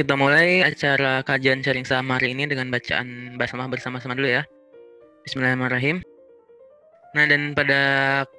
Kita 0.00 0.16
mulai 0.16 0.64
acara 0.64 1.20
kajian 1.20 1.60
sharing 1.60 1.84
saham 1.84 2.08
hari 2.08 2.32
ini 2.32 2.48
dengan 2.48 2.72
bacaan 2.72 3.36
basmalah 3.36 3.68
bersama-sama 3.68 4.16
dulu 4.16 4.32
ya. 4.32 4.48
Bismillahirrahmanirrahim. 5.28 6.00
Nah, 7.12 7.28
dan 7.28 7.52
pada 7.52 7.80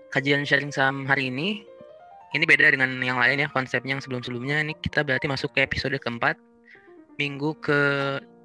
kajian 0.09 0.41
sharing 0.41 0.73
saham 0.73 1.05
hari 1.05 1.29
ini, 1.29 1.61
ini 2.33 2.43
beda 2.49 2.73
dengan 2.73 2.97
yang 3.05 3.21
lain 3.21 3.45
ya, 3.45 3.47
konsepnya 3.53 3.93
yang 3.93 4.01
sebelum-sebelumnya. 4.01 4.65
Ini 4.65 4.73
kita 4.81 5.05
berarti 5.05 5.29
masuk 5.29 5.53
ke 5.53 5.61
episode 5.61 5.93
keempat, 6.01 6.33
minggu 7.21 7.53
ke 7.61 7.77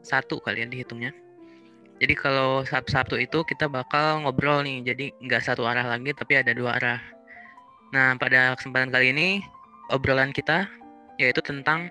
satu 0.05 0.37
kalian 0.45 0.69
ya 0.69 0.85
dihitungnya. 0.85 1.17
Jadi 1.97 2.13
kalau 2.21 2.69
Sabtu-Sabtu 2.69 3.17
itu 3.17 3.49
kita 3.49 3.65
bakal 3.65 4.29
ngobrol 4.29 4.61
nih, 4.61 4.93
jadi 4.93 5.17
nggak 5.25 5.41
satu 5.41 5.65
arah 5.65 5.89
lagi, 5.89 6.13
tapi 6.13 6.37
ada 6.37 6.53
dua 6.53 6.77
arah. 6.77 7.01
Nah, 7.97 8.13
pada 8.21 8.53
kesempatan 8.61 8.93
kali 8.93 9.17
ini, 9.17 9.41
obrolan 9.89 10.37
kita 10.37 10.69
yaitu 11.17 11.41
tentang 11.41 11.89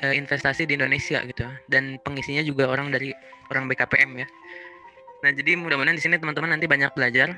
uh, 0.00 0.14
investasi 0.14 0.64
di 0.64 0.80
Indonesia 0.80 1.20
gitu 1.22 1.44
dan 1.68 2.00
pengisinya 2.00 2.40
juga 2.40 2.72
orang 2.72 2.88
dari 2.88 3.12
orang 3.52 3.68
BKPM 3.68 4.24
ya. 4.24 4.26
Nah 5.22 5.30
jadi 5.30 5.54
mudah-mudahan 5.54 5.94
di 5.94 6.02
sini 6.02 6.16
teman-teman 6.16 6.56
nanti 6.56 6.66
banyak 6.66 6.90
belajar. 6.96 7.36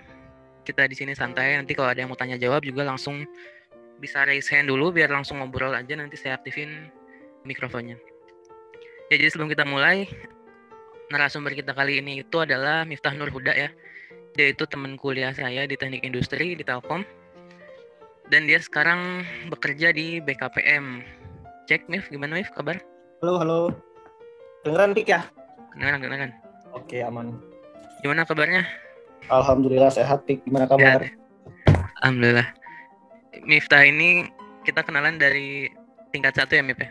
Kita 0.64 0.88
di 0.88 0.96
sini 0.96 1.12
santai. 1.12 1.60
Nanti 1.60 1.76
kalau 1.76 1.92
ada 1.92 2.00
yang 2.00 2.08
mau 2.08 2.16
tanya 2.16 2.40
jawab 2.40 2.64
juga 2.64 2.88
langsung 2.88 3.28
bisa 4.00 4.24
raise 4.24 4.48
hand 4.48 4.72
dulu 4.72 4.90
biar 4.94 5.12
langsung 5.12 5.44
ngobrol 5.44 5.76
aja. 5.76 5.92
Nanti 5.92 6.16
saya 6.16 6.40
aktifin 6.40 6.88
mikrofonnya. 7.44 8.00
Ya 9.12 9.20
jadi 9.20 9.28
sebelum 9.28 9.52
kita 9.52 9.68
mulai 9.68 10.08
narasumber 11.12 11.52
kita 11.52 11.76
kali 11.76 12.00
ini 12.00 12.24
itu 12.24 12.40
adalah 12.40 12.88
Miftah 12.88 13.12
Nur 13.12 13.28
Huda 13.28 13.52
ya. 13.52 13.68
Dia 14.34 14.50
itu 14.50 14.64
teman 14.64 14.96
kuliah 14.96 15.36
saya 15.36 15.68
di 15.68 15.76
Teknik 15.76 16.02
Industri 16.02 16.56
di 16.56 16.64
Telkom. 16.64 17.04
Dan 18.32 18.48
dia 18.48 18.56
sekarang 18.56 19.20
bekerja 19.52 19.92
di 19.92 20.24
BKPM 20.24 21.04
Cek 21.64 21.88
Mif, 21.88 22.12
gimana 22.12 22.36
Mif 22.36 22.52
kabar? 22.52 22.76
Halo, 23.24 23.40
halo. 23.40 23.58
Dengeran 24.68 24.92
Dik 24.92 25.08
ya? 25.08 25.24
Dengeran, 25.72 26.04
dengeran. 26.04 26.30
Oke, 26.76 27.00
aman. 27.00 27.40
Gimana 28.04 28.28
kabarnya? 28.28 28.68
Alhamdulillah 29.32 29.88
sehat, 29.88 30.28
Dik. 30.28 30.44
Gimana 30.44 30.68
kabar? 30.68 31.00
Sehat. 31.00 31.16
Alhamdulillah. 32.04 32.48
Miftah 33.48 33.80
ini 33.80 34.28
kita 34.68 34.84
kenalan 34.84 35.16
dari 35.16 35.72
tingkat 36.12 36.36
satu 36.36 36.52
ya 36.52 36.60
Mif 36.60 36.76
ya? 36.76 36.90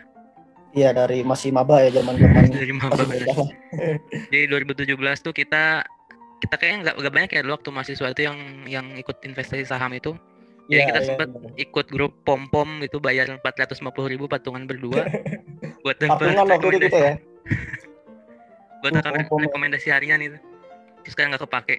Iya, 0.74 0.90
dari 0.90 1.22
masih 1.22 1.54
maba 1.54 1.78
ya 1.78 1.94
zaman-zaman. 1.94 2.50
dari 2.58 2.74
maba. 2.74 3.02
Jadi 4.10 4.42
2017 4.50 4.98
tuh 5.22 5.30
kita 5.30 5.86
kita 6.42 6.54
kayaknya 6.58 6.92
nggak 6.98 7.14
banyak 7.14 7.30
ya 7.30 7.40
dulu 7.46 7.56
waktu 7.56 7.70
mahasiswa 7.70 8.10
itu 8.10 8.22
yang 8.26 8.38
yang 8.66 8.86
ikut 8.98 9.22
investasi 9.22 9.64
saham 9.64 9.94
itu 9.94 10.18
jadi 10.64 10.80
ya, 10.80 10.86
kita 10.88 11.00
ya, 11.00 11.06
sempat 11.12 11.28
ya. 11.28 11.50
ikut 11.68 11.86
grup 11.92 12.12
pom 12.24 12.48
pom 12.48 12.80
itu 12.80 12.96
bayar 12.96 13.28
empat 13.28 13.52
ratus 13.52 13.84
lima 13.84 13.92
puluh 13.92 14.08
ribu 14.08 14.24
patungan 14.24 14.64
berdua 14.64 15.04
buat 15.84 16.00
dapat 16.00 16.32
rekomendasi 16.32 16.88
itu 16.88 16.98
ya. 16.98 17.14
buat 18.80 18.92
dapat 18.96 19.28
rekomendasi 19.28 19.88
harian 19.92 20.20
itu. 20.24 20.38
Terus 21.04 21.12
sekarang 21.12 21.36
nggak 21.36 21.44
kepake. 21.44 21.76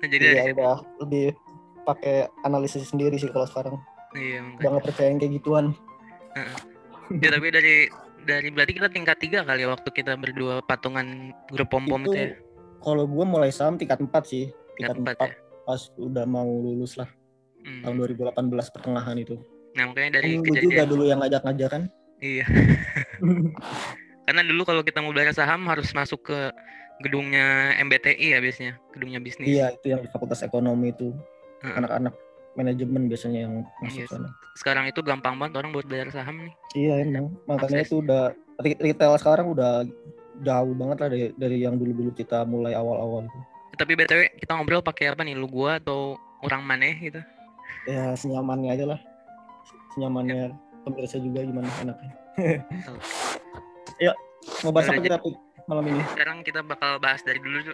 Nah, 0.00 0.08
jadi 0.08 0.24
iya, 0.32 0.42
udah 0.52 0.76
lebih 1.04 1.36
pakai 1.84 2.28
analisis 2.44 2.88
sendiri 2.88 3.20
sih 3.20 3.28
kalau 3.28 3.44
sekarang. 3.44 3.76
Iya, 4.16 4.40
udah 4.60 4.68
nggak 4.76 4.84
percaya 4.88 5.08
yang 5.12 5.20
kayak 5.20 5.32
gituan. 5.36 5.66
Ya 7.20 7.28
tapi 7.36 7.48
dari 7.52 7.74
dari 8.24 8.48
berarti 8.48 8.72
kita 8.80 8.88
tingkat 8.88 9.16
tiga 9.20 9.44
kali 9.44 9.64
ya 9.64 9.68
waktu 9.68 9.88
kita 9.92 10.16
berdua 10.16 10.64
patungan 10.64 11.36
grup 11.52 11.68
pom 11.68 11.84
pom 11.84 12.00
itu, 12.08 12.16
itu 12.16 12.16
ya. 12.16 12.28
Kalau 12.80 13.04
gue 13.04 13.24
mulai 13.28 13.52
saham 13.52 13.76
tingkat 13.76 14.00
empat 14.00 14.24
sih. 14.24 14.48
Tingkat 14.80 14.96
empat 15.04 15.16
ya. 15.20 15.32
Pas 15.68 15.92
udah 16.00 16.24
mau 16.24 16.48
lulus 16.48 16.96
lah 16.96 17.08
hmm. 17.66 17.82
tahun 17.82 17.96
2018 17.98 18.74
pertengahan 18.74 19.16
itu. 19.18 19.36
Nah 19.74 19.90
makanya 19.90 20.22
dari 20.22 20.38
kan 20.38 20.42
kejadian 20.46 20.70
juga 20.72 20.84
dulu 20.86 21.04
yang 21.04 21.18
ngajak-ngajak 21.20 21.68
kan? 21.68 21.82
Iya. 22.22 22.46
Karena 24.26 24.42
dulu 24.42 24.62
kalau 24.66 24.82
kita 24.82 25.04
mau 25.04 25.12
belajar 25.12 25.34
saham 25.36 25.66
harus 25.70 25.90
masuk 25.92 26.32
ke 26.32 26.38
gedungnya 27.04 27.76
MBTI 27.76 28.26
ya 28.32 28.38
biasanya, 28.40 28.74
gedungnya 28.96 29.20
bisnis. 29.20 29.46
Iya 29.52 29.76
itu 29.76 29.92
yang 29.92 30.00
di 30.00 30.08
Fakultas 30.08 30.40
Ekonomi 30.40 30.96
itu 30.96 31.12
anak-anak 31.60 32.14
uh-uh. 32.16 32.56
manajemen 32.56 33.06
biasanya 33.06 33.44
yang 33.44 33.54
masuk 33.84 34.00
yes. 34.02 34.08
Iya, 34.08 34.16
sana. 34.16 34.28
Sekarang 34.56 34.84
itu 34.88 35.00
gampang 35.04 35.36
banget 35.36 35.60
orang 35.60 35.70
buat 35.76 35.84
belajar 35.84 36.08
saham 36.08 36.48
nih. 36.48 36.54
Iya 36.72 36.94
emang, 37.04 37.36
makanya 37.44 37.84
Akses. 37.84 37.92
itu 37.92 37.96
udah 38.00 38.32
retail 38.64 39.14
sekarang 39.20 39.52
udah 39.52 39.84
jauh 40.40 40.74
banget 40.76 40.96
lah 41.00 41.08
dari, 41.12 41.26
dari 41.36 41.56
yang 41.64 41.76
dulu-dulu 41.76 42.16
kita 42.16 42.48
mulai 42.48 42.72
awal-awal 42.72 43.28
itu. 43.28 43.38
Tapi 43.76 43.92
btw 43.92 44.20
kita 44.40 44.56
ngobrol 44.56 44.80
pakai 44.80 45.12
apa 45.12 45.20
nih, 45.20 45.36
lu 45.36 45.48
gua 45.48 45.76
atau 45.76 46.16
orang 46.40 46.64
mana 46.64 46.88
gitu? 46.96 47.20
Ya 47.86 48.12
senyamannya 48.18 48.70
aja 48.74 48.84
lah. 48.94 49.00
Senyamannya 49.94 50.52
pemirsa 50.84 51.16
juga 51.22 51.46
gimana 51.46 51.70
enaknya. 51.80 52.12
Yuk 54.02 54.16
mau 54.62 54.70
bahas 54.74 54.92
apa 54.92 55.00
kita 55.00 55.18
malam 55.66 55.84
ini? 55.88 56.02
Sekarang 56.12 56.44
kita 56.44 56.60
bakal 56.60 57.00
bahas 57.00 57.24
dari 57.24 57.40
dulu 57.40 57.72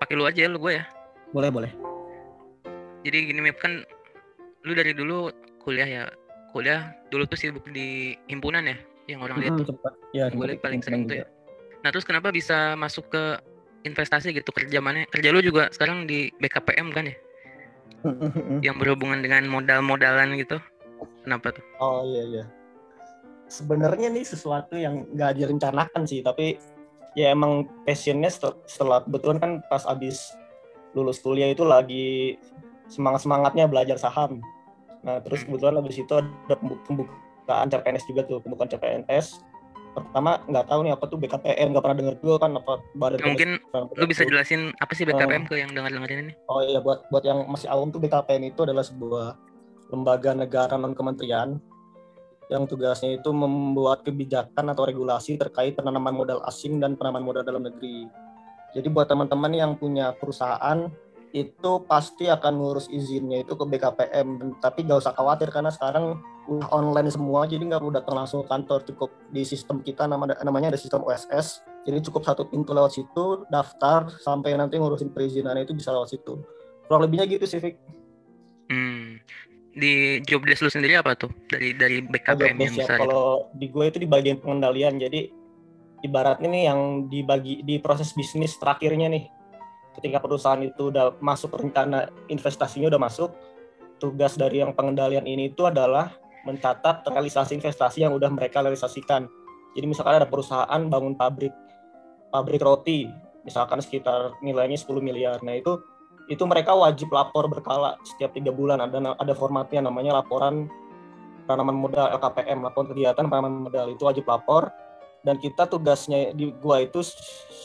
pakai 0.00 0.14
lu 0.16 0.24
aja 0.24 0.40
ya 0.46 0.48
lu 0.48 0.58
gue 0.62 0.80
ya. 0.80 0.84
Boleh 1.34 1.50
boleh. 1.52 1.70
Jadi 3.04 3.18
gini 3.30 3.40
Mip 3.44 3.60
kan 3.60 3.84
lu 4.64 4.72
dari 4.72 4.96
dulu 4.96 5.28
kuliah 5.62 5.86
ya. 5.86 6.02
Kuliah 6.48 6.96
dulu 7.12 7.28
tuh 7.28 7.36
sibuk 7.36 7.68
di 7.68 8.16
himpunan 8.26 8.64
ya 8.64 8.76
yang 9.04 9.20
orang 9.20 9.36
lihat 9.44 9.60
tuh. 9.60 9.76
ya 10.16 10.32
gue 10.32 10.56
paling 10.58 10.80
sering 10.80 11.04
tuh 11.04 11.20
ya. 11.22 11.26
Nah 11.84 11.92
terus 11.92 12.08
kenapa 12.08 12.32
bisa 12.32 12.72
masuk 12.74 13.12
ke 13.12 13.24
investasi 13.84 14.32
gitu 14.32 14.50
kerja 14.50 14.80
mana? 14.80 15.04
Kerja 15.12 15.28
lu 15.28 15.44
juga 15.44 15.68
sekarang 15.70 16.08
di 16.08 16.32
BKPM 16.40 16.88
kan 16.90 17.04
ya 17.12 17.16
yang 18.66 18.76
berhubungan 18.78 19.20
dengan 19.20 19.46
modal-modalan 19.50 20.38
gitu. 20.38 20.58
Kenapa 21.22 21.54
tuh? 21.54 21.64
Oh 21.82 22.02
iya 22.06 22.22
iya. 22.24 22.44
Sebenarnya 23.48 24.12
nih 24.12 24.24
sesuatu 24.24 24.76
yang 24.76 25.08
nggak 25.12 25.40
direncanakan 25.40 26.04
sih 26.04 26.20
tapi 26.20 26.60
ya 27.16 27.32
emang 27.32 27.66
passionnya 27.82 28.28
setelah, 28.28 28.56
setelah 28.68 28.98
kebetulan 29.02 29.38
kan 29.40 29.52
pas 29.66 29.82
abis 29.88 30.36
lulus 30.92 31.20
kuliah 31.20 31.50
itu 31.50 31.64
lagi 31.64 32.36
semangat 32.88 33.24
semangatnya 33.24 33.64
belajar 33.68 33.96
saham. 33.96 34.40
Nah 35.02 35.20
terus 35.24 35.42
hmm. 35.44 35.52
kebetulan 35.52 35.74
abis 35.80 35.96
itu 36.00 36.12
ada 36.12 36.54
pembukaan 36.60 37.68
CPNS 37.72 38.04
juga 38.08 38.20
tuh 38.28 38.38
pembukaan 38.44 38.68
CPNS 38.68 39.47
pertama 39.94 40.38
nggak 40.46 40.66
tahu 40.68 40.80
nih 40.84 40.92
apa 40.94 41.04
tuh 41.08 41.18
BKPM 41.18 41.66
nggak 41.72 41.84
pernah 41.84 41.98
dengar 41.98 42.14
juga 42.20 42.34
kan 42.46 42.50
apa 42.60 42.72
badan 42.94 43.18
mungkin 43.24 43.50
lu 43.72 44.04
bisa 44.06 44.22
jelasin 44.28 44.70
apa 44.78 44.92
sih 44.94 45.04
BKPM 45.08 45.44
uh, 45.44 45.48
ke 45.48 45.54
yang 45.58 45.70
dengar 45.72 45.90
dengerin 45.90 46.18
ini? 46.28 46.32
Oh 46.50 46.60
iya 46.62 46.78
buat 46.78 47.08
buat 47.08 47.24
yang 47.24 47.46
masih 47.48 47.68
awam 47.72 47.90
tuh 47.90 48.00
BKPM 48.02 48.52
itu 48.52 48.60
adalah 48.62 48.84
sebuah 48.84 49.26
lembaga 49.88 50.36
negara 50.36 50.74
non 50.76 50.92
kementerian 50.92 51.56
yang 52.48 52.64
tugasnya 52.64 53.20
itu 53.20 53.28
membuat 53.28 54.04
kebijakan 54.08 54.72
atau 54.72 54.88
regulasi 54.88 55.36
terkait 55.36 55.76
penanaman 55.76 56.16
modal 56.16 56.40
asing 56.48 56.80
dan 56.80 56.96
penanaman 56.96 57.24
modal 57.24 57.44
dalam 57.44 57.60
negeri. 57.60 58.08
Jadi 58.72 58.88
buat 58.92 59.08
teman-teman 59.08 59.52
yang 59.52 59.72
punya 59.76 60.16
perusahaan 60.16 60.88
itu 61.32 61.70
pasti 61.84 62.26
akan 62.28 62.52
ngurus 62.56 62.86
izinnya 62.88 63.44
itu 63.44 63.52
ke 63.52 63.64
BKPM 63.68 64.58
tapi 64.64 64.88
gak 64.88 65.04
usah 65.04 65.12
khawatir 65.12 65.52
karena 65.52 65.68
sekarang 65.68 66.20
udah 66.48 66.68
online 66.72 67.12
semua 67.12 67.44
jadi 67.44 67.60
nggak 67.60 67.80
perlu 67.84 67.92
datang 67.92 68.24
langsung 68.24 68.40
ke 68.44 68.48
kantor. 68.48 68.80
Cukup 68.88 69.10
di 69.28 69.44
sistem 69.44 69.84
kita 69.84 70.08
nama 70.08 70.32
namanya 70.40 70.72
ada 70.72 70.80
sistem 70.80 71.04
OSS 71.04 71.60
jadi 71.88 72.04
cukup 72.04 72.20
satu 72.28 72.44
pintu 72.44 72.76
lewat 72.76 73.00
situ 73.00 73.48
daftar 73.48 74.12
sampai 74.20 74.52
nanti 74.60 74.76
ngurusin 74.76 75.08
perizinan 75.08 75.56
itu 75.56 75.72
bisa 75.72 75.88
lewat 75.88 76.12
situ. 76.12 76.36
Kurang 76.84 77.08
lebihnya 77.08 77.24
gitu 77.24 77.48
sih 77.48 77.64
Fik. 77.64 77.76
Hmm. 78.68 79.16
di 79.78 80.18
job 80.26 80.42
desk 80.42 80.66
lu 80.66 80.68
sendiri 80.68 81.00
apa 81.00 81.14
tuh? 81.16 81.32
Dari 81.48 81.72
dari 81.72 82.02
BKPM 82.02 82.58
yang 82.60 82.76
ya. 82.76 82.98
kalau 82.98 83.46
di 83.54 83.70
gue 83.70 83.84
itu 83.88 84.02
di 84.02 84.08
bagian 84.10 84.36
pengendalian. 84.42 85.00
Jadi 85.00 85.30
ibarat 86.02 86.42
ini 86.44 86.68
yang 86.68 87.06
dibagi 87.08 87.64
di 87.64 87.80
proses 87.80 88.12
bisnis 88.12 88.58
terakhirnya 88.60 89.08
nih 89.08 89.24
ketika 89.98 90.22
perusahaan 90.22 90.62
itu 90.62 90.94
udah 90.94 91.18
masuk 91.18 91.58
rencana 91.58 92.06
investasinya 92.30 92.86
udah 92.94 93.02
masuk 93.02 93.30
tugas 93.98 94.38
dari 94.38 94.62
yang 94.62 94.70
pengendalian 94.72 95.26
ini 95.26 95.50
itu 95.50 95.66
adalah 95.66 96.14
mencatat 96.46 97.02
realisasi 97.10 97.58
investasi 97.58 98.06
yang 98.06 98.14
udah 98.14 98.30
mereka 98.30 98.62
realisasikan. 98.62 99.26
Jadi 99.74 99.84
misalkan 99.90 100.22
ada 100.22 100.28
perusahaan 100.30 100.80
bangun 100.86 101.18
pabrik 101.18 101.52
pabrik 102.30 102.62
roti 102.62 103.10
misalkan 103.42 103.82
sekitar 103.82 104.38
nilainya 104.40 104.78
10 104.78 105.02
miliar. 105.02 105.42
Nah 105.42 105.58
itu 105.58 105.82
itu 106.30 106.44
mereka 106.44 106.76
wajib 106.76 107.10
lapor 107.10 107.50
berkala 107.50 107.98
setiap 108.06 108.32
tiga 108.32 108.54
bulan. 108.54 108.78
Ada 108.78 109.18
ada 109.18 109.34
formatnya 109.34 109.82
namanya 109.90 110.22
laporan 110.22 110.70
penanaman 111.48 111.76
modal 111.76 112.12
LKPM 112.16 112.60
laporan 112.62 112.86
kegiatan 112.92 113.24
penanaman 113.26 113.66
modal. 113.68 113.86
Itu 113.90 114.06
wajib 114.06 114.24
lapor 114.30 114.70
dan 115.26 115.36
kita 115.42 115.66
tugasnya 115.66 116.32
di 116.32 116.54
gua 116.62 116.82
itu 116.82 117.02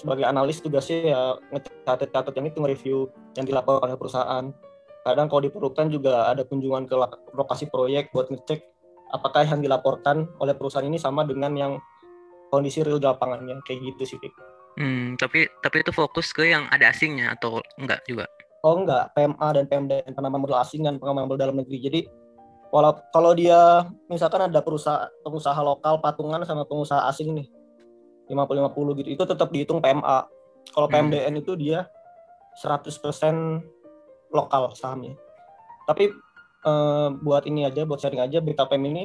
sebagai 0.01 0.25
analis 0.25 0.59
tugasnya 0.59 0.97
ya 1.13 1.21
ngecatat-catat 1.53 2.33
yang 2.35 2.47
itu 2.49 2.57
nge-review 2.59 2.97
yang 3.37 3.45
dilaporkan 3.45 3.93
oleh 3.93 3.99
perusahaan 3.99 4.45
kadang 5.03 5.27
kalau 5.27 5.41
diperlukan 5.43 5.91
juga 5.91 6.31
ada 6.31 6.47
kunjungan 6.47 6.87
ke 6.87 6.95
lokasi 7.35 7.67
proyek 7.67 8.09
buat 8.15 8.31
ngecek 8.31 8.63
apakah 9.13 9.45
yang 9.45 9.61
dilaporkan 9.61 10.25
oleh 10.41 10.57
perusahaan 10.57 10.87
ini 10.87 10.97
sama 10.97 11.27
dengan 11.27 11.53
yang 11.53 11.73
kondisi 12.49 12.81
real 12.81 12.97
di 12.97 13.05
lapangannya 13.05 13.61
kayak 13.65 13.81
gitu 13.93 14.15
sih 14.15 14.17
Fik. 14.21 14.33
Hmm, 14.73 15.13
tapi 15.21 15.45
tapi 15.61 15.85
itu 15.85 15.93
fokus 15.93 16.33
ke 16.33 16.49
yang 16.49 16.65
ada 16.73 16.89
asingnya 16.89 17.37
atau 17.37 17.61
enggak 17.77 18.01
juga? 18.09 18.25
Oh 18.65 18.79
enggak, 18.79 19.13
PMA 19.13 19.47
dan 19.53 19.65
PMD 19.69 19.91
penanaman 20.17 20.41
modal 20.45 20.61
asing 20.61 20.81
dan 20.81 20.97
penanaman 20.97 21.29
modal 21.29 21.49
dalam 21.49 21.57
negeri. 21.61 21.77
Jadi 21.77 21.99
Walau 22.73 22.97
kalau 23.13 23.37
dia 23.37 23.85
misalkan 24.09 24.49
ada 24.49 24.57
perusahaan 24.65 25.05
pengusaha 25.21 25.61
lokal 25.61 26.01
patungan 26.01 26.41
sama 26.41 26.65
pengusaha 26.65 27.05
asing 27.05 27.29
nih 27.37 27.45
50-50 28.25 28.97
gitu 28.97 29.09
itu 29.13 29.23
tetap 29.29 29.53
dihitung 29.53 29.77
PMA. 29.77 30.25
Kalau 30.73 30.89
Hmm. 30.89 31.13
PMDN 31.13 31.37
itu 31.37 31.53
dia 31.53 31.85
100% 32.57 33.61
lokal 34.33 34.73
sahamnya. 34.73 35.13
Tapi 35.85 36.09
eh, 36.63 37.07
buat 37.21 37.45
ini 37.45 37.67
aja 37.69 37.85
buat 37.85 38.01
sharing 38.01 38.23
aja 38.23 38.41
BKPM 38.41 38.83
ini 38.89 39.03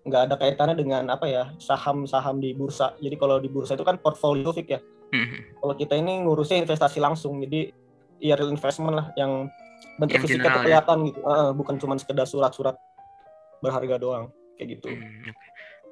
nggak 0.00 0.30
ada 0.30 0.34
kaitannya 0.38 0.76
dengan 0.78 1.02
apa 1.10 1.26
ya 1.26 1.50
saham-saham 1.58 2.38
di 2.38 2.54
bursa. 2.54 2.94
Jadi 3.02 3.16
kalau 3.18 3.42
di 3.42 3.50
bursa 3.50 3.74
itu 3.74 3.82
kan 3.82 3.98
portfolio 3.98 4.54
Fik 4.54 4.68
ya. 4.68 4.80
Mhm. 5.10 5.58
Kalau 5.58 5.74
kita 5.74 5.98
ini 5.98 6.22
ngurusnya 6.22 6.62
investasi 6.62 7.02
langsung. 7.02 7.42
Jadi 7.42 7.72
ya 8.20 8.36
real 8.36 8.52
investment 8.52 8.94
lah 8.94 9.06
yang 9.16 9.48
bentuk 9.96 10.20
Yang 10.20 10.24
fisiknya 10.28 10.50
ya. 10.52 10.60
kelihatan 10.62 10.96
gitu. 11.08 11.18
Eh, 11.24 11.50
bukan 11.56 11.74
cuma 11.80 11.94
sekedar 11.96 12.28
surat-surat 12.28 12.76
berharga 13.60 13.96
doang 14.00 14.24
kayak 14.56 14.80
gitu. 14.80 14.88
Hmm, 14.92 15.30
oke. 15.30 15.46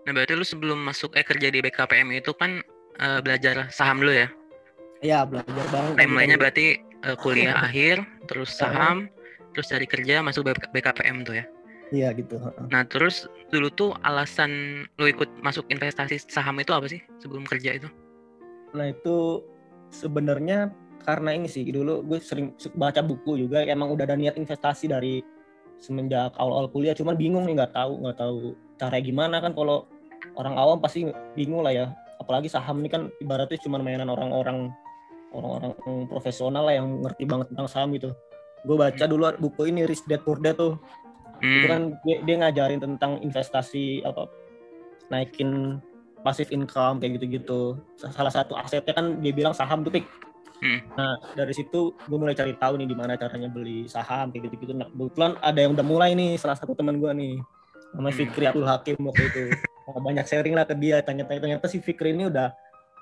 Nah 0.08 0.10
berarti 0.16 0.32
lu 0.36 0.46
sebelum 0.46 0.78
masuk 0.80 1.12
eh 1.16 1.24
kerja 1.24 1.48
di 1.52 1.60
BKPM 1.60 2.08
itu 2.16 2.32
kan 2.36 2.64
eh, 3.00 3.20
belajar 3.20 3.68
saham 3.68 4.00
dulu 4.00 4.12
ya? 4.12 4.28
Ya 5.04 5.22
belajar 5.28 5.64
bareng. 5.70 5.94
Timelinenya 5.96 6.36
berarti 6.40 6.66
eh, 6.80 7.16
kuliah 7.20 7.54
akhir, 7.68 8.02
terus 8.26 8.56
saham, 8.56 9.06
terus 9.52 9.68
cari 9.68 9.86
kerja 9.86 10.24
masuk 10.24 10.48
BK 10.48 10.72
BKPM 10.72 11.24
tuh 11.28 11.36
ya? 11.38 11.46
Iya 11.88 12.12
gitu. 12.12 12.36
heeh. 12.36 12.66
Nah 12.68 12.84
terus 12.84 13.24
dulu 13.48 13.72
tuh 13.72 13.90
alasan 14.04 14.84
lu 15.00 15.08
ikut 15.08 15.28
masuk 15.40 15.64
investasi 15.72 16.20
saham 16.28 16.60
itu 16.60 16.72
apa 16.76 16.84
sih 16.88 17.00
sebelum 17.20 17.48
kerja 17.48 17.80
itu? 17.80 17.88
Nah 18.76 18.92
itu 18.92 19.40
sebenarnya 19.88 20.68
karena 21.08 21.32
ini 21.32 21.48
sih 21.48 21.64
dulu 21.64 22.04
gue 22.04 22.20
sering 22.20 22.52
baca 22.76 23.00
buku 23.00 23.40
juga 23.40 23.64
emang 23.64 23.88
udah 23.88 24.04
ada 24.04 24.16
niat 24.18 24.36
investasi 24.36 24.92
dari 24.92 25.24
semenjak 25.78 26.34
awal-awal 26.36 26.68
kuliah 26.70 26.94
cuman 26.94 27.14
bingung 27.14 27.46
nih 27.46 27.54
nggak 27.58 27.74
tahu 27.74 28.02
nggak 28.02 28.18
tahu 28.18 28.54
cara 28.78 28.98
gimana 29.02 29.38
kan. 29.42 29.54
Kalau 29.54 29.86
orang 30.34 30.54
awam 30.58 30.78
pasti 30.82 31.06
bingung 31.34 31.62
lah 31.62 31.74
ya. 31.74 31.86
Apalagi 32.18 32.50
saham 32.50 32.82
ini 32.82 32.90
kan 32.90 33.10
ibaratnya 33.22 33.58
cuma 33.62 33.78
mainan 33.78 34.10
orang-orang 34.10 34.74
orang-orang 35.30 35.72
profesional 36.08 36.66
lah 36.66 36.74
yang 36.74 37.04
ngerti 37.04 37.24
banget 37.28 37.46
tentang 37.54 37.68
saham 37.70 37.94
gitu. 37.94 38.10
Gue 38.66 38.74
baca 38.74 39.04
dulu 39.06 39.30
buku 39.38 39.70
ini 39.70 39.86
Rich 39.86 40.08
Dad 40.10 40.26
Poor 40.26 40.42
Dad 40.42 40.58
tuh. 40.58 40.74
Itu 41.38 41.66
Hmm, 41.66 41.70
kan 41.70 41.82
dia, 42.02 42.18
dia 42.26 42.36
ngajarin 42.42 42.82
tentang 42.82 43.22
investasi 43.22 44.02
apa 44.02 44.26
naikin 45.06 45.78
passive 46.26 46.50
income 46.50 46.98
kayak 46.98 47.22
gitu-gitu. 47.22 47.78
Salah 47.94 48.34
satu 48.34 48.58
asetnya 48.58 48.90
kan 48.90 49.22
dia 49.22 49.30
bilang 49.30 49.54
saham 49.54 49.86
tuh 49.86 49.94
Pik. 49.94 50.06
Hmm. 50.58 50.80
nah 50.94 51.14
dari 51.32 51.54
situ 51.54 51.94
gue 51.94 52.18
mulai 52.18 52.34
cari 52.34 52.50
tahu 52.54 52.76
nih 52.76 52.86
gimana 52.86 53.14
caranya 53.14 53.46
beli 53.46 53.86
saham 53.86 54.28
kayak 54.28 54.50
gitu-gitu 54.50 54.74
nah 54.74 54.86
kebetulan 54.86 55.38
ada 55.38 55.58
yang 55.58 55.72
udah 55.72 55.86
mulai 55.86 56.12
nih 56.12 56.34
salah 56.34 56.58
satu 56.58 56.74
teman 56.74 56.98
gue 56.98 57.10
nih 57.14 57.34
namanya 57.88 58.10
Hmm. 58.12 58.20
Fikri 58.26 58.44
Abdul 58.44 58.66
Hakim 58.66 58.96
waktu 59.00 59.24
itu 59.26 59.44
Nah, 59.88 60.04
banyak 60.04 60.28
sharing 60.28 60.52
lah 60.52 60.68
ke 60.68 60.76
dia 60.76 61.00
tanya-tanya 61.00 61.40
ternyata 61.40 61.64
si 61.64 61.80
Fikri 61.80 62.12
ini 62.12 62.28
udah 62.28 62.52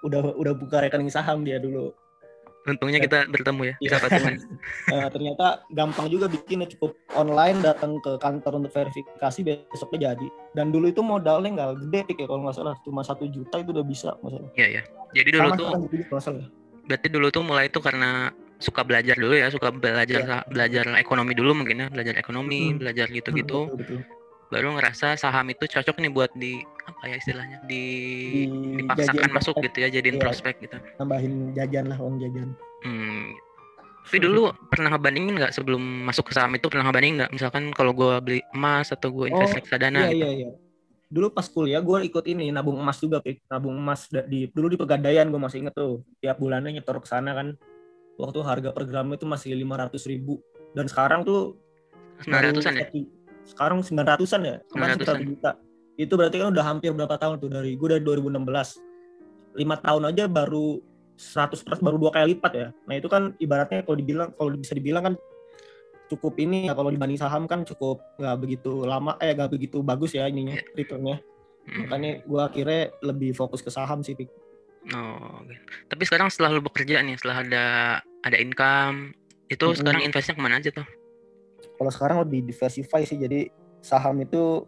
udah 0.06 0.38
udah 0.38 0.52
buka 0.54 0.78
rekening 0.78 1.10
saham 1.10 1.42
dia 1.42 1.58
dulu 1.58 1.90
untungnya 2.62 2.98
kita 2.98 3.26
bertemu 3.26 3.62
ya, 3.62 3.74
Iya. 3.74 3.78
kita 3.78 3.96
patungan. 4.02 4.34
Nah, 4.90 5.06
ternyata 5.06 5.46
gampang 5.70 6.06
juga 6.06 6.26
bikinnya 6.26 6.66
cukup 6.66 6.94
online 7.14 7.58
datang 7.58 7.98
ke 7.98 8.18
kantor 8.18 8.58
untuk 8.58 8.70
verifikasi 8.70 9.38
besoknya 9.70 10.10
jadi 10.10 10.26
dan 10.52 10.70
dulu 10.70 10.86
itu 10.86 10.98
modalnya 10.98 11.50
nggak 11.54 11.70
gede 11.86 12.00
ya 12.18 12.26
kalau 12.26 12.42
nggak 12.42 12.54
salah 12.54 12.74
cuma 12.82 13.02
satu 13.02 13.26
juta 13.26 13.58
itu 13.58 13.70
udah 13.70 13.86
bisa 13.86 14.14
masalah 14.18 14.50
Iya 14.54 14.66
ya. 14.68 14.82
Jadi 15.10 15.28
dulu 15.30 15.42
Sama 15.42 15.54
tuh 15.54 15.66
kalau 16.06 16.22
salah. 16.22 16.46
Berarti 16.86 17.08
dulu 17.10 17.26
tuh 17.28 17.42
mulai 17.42 17.66
tuh 17.68 17.82
karena 17.82 18.30
suka 18.56 18.80
belajar 18.80 19.14
dulu 19.14 19.36
ya, 19.36 19.52
suka 19.52 19.68
belajar 19.68 20.22
Iya. 20.24 20.38
belajar 20.48 20.84
ekonomi 20.96 21.36
dulu 21.36 21.52
mungkin 21.52 21.84
ya, 21.84 21.86
belajar 21.92 22.14
ekonomi, 22.16 22.72
Mm-mm. 22.72 22.80
belajar 22.80 23.06
gitu-gitu. 23.10 23.68
Betul, 23.68 23.78
betul. 23.78 24.00
baru 24.46 24.78
ngerasa 24.78 25.18
saham 25.18 25.50
itu 25.50 25.66
cocok 25.66 25.98
nih 25.98 26.06
buat 26.08 26.30
di 26.32 26.54
apa 26.86 27.10
ya 27.10 27.18
istilahnya 27.18 27.58
di, 27.66 27.82
Di 28.46 28.78
dipaksakan 28.78 29.34
masuk 29.34 29.58
prospek, 29.58 29.66
gitu 29.66 29.76
ya 29.82 29.88
jadiin 29.90 30.16
Iya. 30.16 30.22
prospek 30.22 30.54
gitu. 30.62 30.76
nambahin 31.02 31.34
jajan 31.52 31.84
lah 31.90 31.98
uang 31.98 32.16
jajan 32.22 32.48
Hmm. 32.86 33.34
Tapi 34.06 34.22
dulu 34.22 34.54
pernah 34.70 34.94
ngebandingin 34.94 35.34
nggak 35.34 35.50
sebelum 35.50 35.82
masuk 36.06 36.30
ke 36.30 36.38
saham 36.38 36.54
itu 36.54 36.70
pernah 36.70 36.86
ngebandingin 36.86 37.26
nggak? 37.26 37.32
Misalkan 37.34 37.74
kalau 37.74 37.90
gua 37.90 38.22
beli 38.22 38.38
emas 38.54 38.94
atau 38.94 39.10
gua 39.10 39.26
invest 39.26 39.50
Oh, 39.50 39.58
reksadana 39.58 40.06
iya 40.06 40.10
gitu. 40.14 40.22
iya 40.22 40.30
iya 40.30 40.50
dulu 41.06 41.30
pas 41.30 41.46
kuliah 41.46 41.78
gue 41.78 42.02
ikut 42.10 42.24
ini 42.26 42.50
nabung 42.50 42.78
emas 42.82 42.98
juga 42.98 43.22
Pik. 43.22 43.46
nabung 43.46 43.78
emas 43.78 44.10
di 44.26 44.50
dulu 44.50 44.74
di 44.74 44.78
pegadaian 44.78 45.30
gue 45.30 45.40
masih 45.40 45.66
inget 45.66 45.74
tuh. 45.74 46.02
Tiap 46.18 46.36
bulannya 46.38 46.80
nyetor 46.80 46.98
ke 46.98 47.08
sana 47.08 47.34
kan. 47.34 47.54
Waktu 48.16 48.38
harga 48.42 48.70
per 48.72 48.84
gram 48.88 49.12
itu 49.12 49.28
masih 49.28 49.54
lima 49.54 49.76
ratus 49.76 50.08
ribu. 50.08 50.40
Dan 50.72 50.88
sekarang 50.88 51.22
tuh 51.22 51.56
Sembilan 52.16 52.42
ratusan 52.48 52.74
ya? 52.80 52.86
sekarang 53.46 53.78
900-an 53.84 54.42
ya? 54.42 54.56
Kemarin 54.72 54.96
900-an. 54.98 55.20
900 55.22 55.30
juta 55.30 55.50
itu 55.96 56.12
berarti 56.12 56.36
kan 56.40 56.48
udah 56.52 56.64
hampir 56.64 56.90
berapa 56.92 57.16
tahun 57.16 57.40
tuh 57.40 57.48
dari 57.48 57.72
gue 57.72 57.88
dari 57.88 58.04
2016 58.04 59.56
lima 59.56 59.76
tahun 59.80 60.12
aja 60.12 60.28
baru 60.28 60.84
100 61.16 61.80
baru 61.80 61.96
dua 61.96 62.12
kali 62.12 62.36
lipat 62.36 62.52
ya. 62.52 62.68
Nah 62.84 62.94
itu 63.00 63.08
kan 63.08 63.32
ibaratnya 63.40 63.80
kalau 63.80 63.96
dibilang 63.96 64.28
kalau 64.36 64.52
bisa 64.52 64.76
dibilang 64.76 65.02
kan 65.12 65.14
cukup 66.06 66.38
ini 66.38 66.66
ya 66.66 66.74
kalau 66.74 66.88
dibanding 66.88 67.18
saham 67.18 67.44
kan 67.44 67.66
cukup 67.66 67.98
nggak 68.16 68.36
begitu 68.38 68.86
lama 68.86 69.18
eh 69.18 69.34
nggak 69.34 69.50
begitu 69.50 69.82
bagus 69.82 70.14
ya 70.14 70.26
ininya 70.26 70.54
Iya. 70.56 70.66
returnnya 70.74 71.16
Hmm. 71.66 71.82
makanya 71.82 72.22
gue 72.22 72.40
akhirnya 72.40 72.82
lebih 73.02 73.34
fokus 73.34 73.58
ke 73.58 73.74
saham 73.74 73.98
sih 73.98 74.14
Pik. 74.14 74.30
Oh, 74.94 75.42
oke. 75.42 75.50
Tapi 75.90 76.02
sekarang 76.06 76.30
setelah 76.30 76.54
lu 76.54 76.62
bekerja 76.62 77.02
nih, 77.02 77.18
setelah 77.18 77.42
ada 77.42 77.64
ada 78.22 78.36
income, 78.38 79.10
itu 79.50 79.66
Mm-mm. 79.66 79.74
sekarang 79.74 80.06
investnya 80.06 80.38
ke 80.38 80.42
mana 80.42 80.62
aja 80.62 80.70
tuh? 80.70 80.86
kalau 81.74 81.90
sekarang 81.90 82.22
lebih 82.22 82.46
diversify 82.46 83.02
sih 83.02 83.18
jadi 83.18 83.50
saham 83.82 84.22
itu 84.22 84.62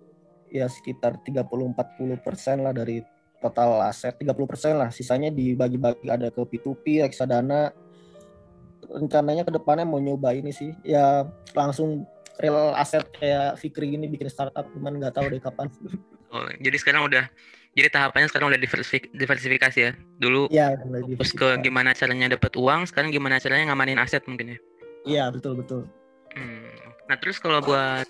ya 0.50 0.66
sekitar 0.66 1.22
30-40 1.22 2.18
persen 2.18 2.60
lah 2.60 2.74
dari 2.74 2.98
total 3.38 3.80
aset 3.80 4.18
30 4.18 4.34
persen 4.44 4.76
lah 4.76 4.90
sisanya 4.90 5.30
dibagi-bagi 5.30 6.04
ada 6.04 6.28
ke 6.28 6.42
P2P 6.42 7.06
reksadana 7.06 7.70
rencananya 8.88 9.42
ke 9.42 9.52
depannya 9.52 9.84
mau 9.84 9.96
nyoba 9.96 10.32
ini 10.32 10.48
sih 10.48 10.72
ya 10.80 11.24
langsung 11.52 12.08
real 12.36 12.72
aset 12.72 13.04
kayak 13.12 13.56
Fikri 13.56 13.90
gini 13.90 14.06
bikin 14.06 14.28
startup 14.28 14.64
cuman 14.70 14.96
nggak 14.96 15.14
tahu 15.14 15.28
deh 15.28 15.38
kapan 15.38 15.68
Oh, 16.28 16.44
jadi 16.60 16.76
sekarang 16.76 17.08
udah 17.08 17.24
jadi 17.72 17.88
tahapannya 17.88 18.28
sekarang 18.28 18.52
udah 18.52 18.60
diversifik- 18.60 19.08
diversifikasi 19.10 19.78
ya. 19.80 19.92
Dulu 20.18 20.52
ya 20.52 20.76
fokus 20.76 21.32
ke 21.32 21.56
gimana 21.62 21.96
caranya 21.96 22.36
dapat 22.36 22.52
uang, 22.52 22.84
sekarang 22.84 23.08
gimana 23.08 23.40
caranya 23.40 23.72
ngamanin 23.72 23.96
aset 23.96 24.20
mungkin 24.28 24.52
ya. 24.52 24.58
iya 25.06 25.24
betul 25.32 25.56
betul 25.56 25.88
Hmm. 26.36 26.68
Nah, 27.08 27.16
terus 27.16 27.40
kalau 27.40 27.64
buat 27.64 28.04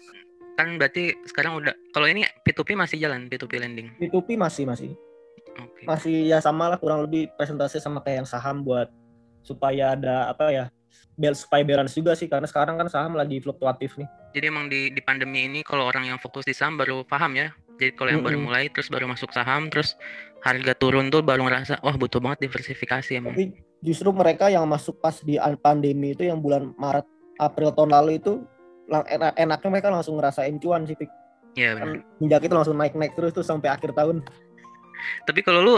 kan 0.58 0.74
berarti 0.74 1.14
sekarang 1.22 1.62
udah 1.62 1.70
kalau 1.94 2.10
ini 2.10 2.26
P2P 2.42 2.74
masih 2.74 2.98
jalan 2.98 3.30
P2P 3.30 3.54
lending. 3.54 3.94
P2P 3.94 4.34
masih 4.34 4.66
masih 4.66 4.90
Oke. 5.54 5.86
masih 5.86 6.26
ya 6.26 6.42
sama 6.42 6.66
lah 6.66 6.78
kurang 6.82 7.06
lebih 7.06 7.30
presentasi 7.38 7.78
sama 7.78 8.02
kayak 8.02 8.26
yang 8.26 8.28
saham 8.28 8.66
buat 8.66 8.90
supaya 9.42 9.94
ada 9.94 10.30
apa 10.30 10.50
ya 10.50 10.64
bel 11.18 11.34
supaya 11.34 11.66
balance 11.66 11.98
juga 11.98 12.14
sih 12.14 12.30
karena 12.30 12.46
sekarang 12.46 12.78
kan 12.78 12.86
saham 12.86 13.18
lagi 13.18 13.42
fluktuatif 13.42 13.98
nih 13.98 14.06
Jadi 14.38 14.44
emang 14.46 14.66
di 14.70 14.92
di 14.92 15.00
pandemi 15.02 15.48
ini 15.50 15.60
kalau 15.66 15.88
orang 15.88 16.06
yang 16.06 16.18
fokus 16.20 16.46
di 16.46 16.54
saham 16.54 16.76
baru 16.78 17.00
paham 17.02 17.32
ya. 17.34 17.48
Jadi 17.80 17.94
kalau 17.96 18.10
yang 18.12 18.22
baru 18.22 18.36
Mm-mm. 18.38 18.46
mulai 18.50 18.64
terus 18.68 18.90
baru 18.90 19.06
masuk 19.08 19.30
saham 19.32 19.70
terus 19.72 19.94
harga 20.44 20.74
turun 20.78 21.08
tuh 21.10 21.22
baru 21.24 21.46
ngerasa 21.48 21.80
wah 21.82 21.96
butuh 21.96 22.18
banget 22.22 22.46
diversifikasi 22.46 23.18
emang. 23.18 23.34
tapi 23.34 23.54
justru 23.82 24.10
mereka 24.14 24.50
yang 24.50 24.66
masuk 24.66 24.98
pas 25.02 25.14
di 25.22 25.38
an- 25.38 25.58
pandemi 25.58 26.14
itu 26.14 26.26
yang 26.26 26.38
bulan 26.38 26.74
Maret 26.78 27.06
April 27.38 27.70
tahun 27.74 27.90
lalu 27.94 28.18
itu 28.18 28.42
enak 28.90 29.34
enaknya 29.38 29.68
mereka 29.70 29.88
langsung 29.90 30.18
ngerasain 30.18 30.58
cuan 30.58 30.86
sih 30.86 30.94
Pik. 30.94 31.10
Iya 31.56 31.74
benar. 31.74 31.82
kan 31.82 31.90
minyak 32.22 32.42
itu 32.46 32.54
langsung 32.54 32.76
naik 32.78 32.94
naik 32.94 33.14
terus 33.18 33.30
tuh 33.34 33.42
sampai 33.42 33.70
akhir 33.72 33.90
tahun 33.94 34.22
Tapi 35.26 35.40
kalau 35.46 35.60
lu 35.62 35.74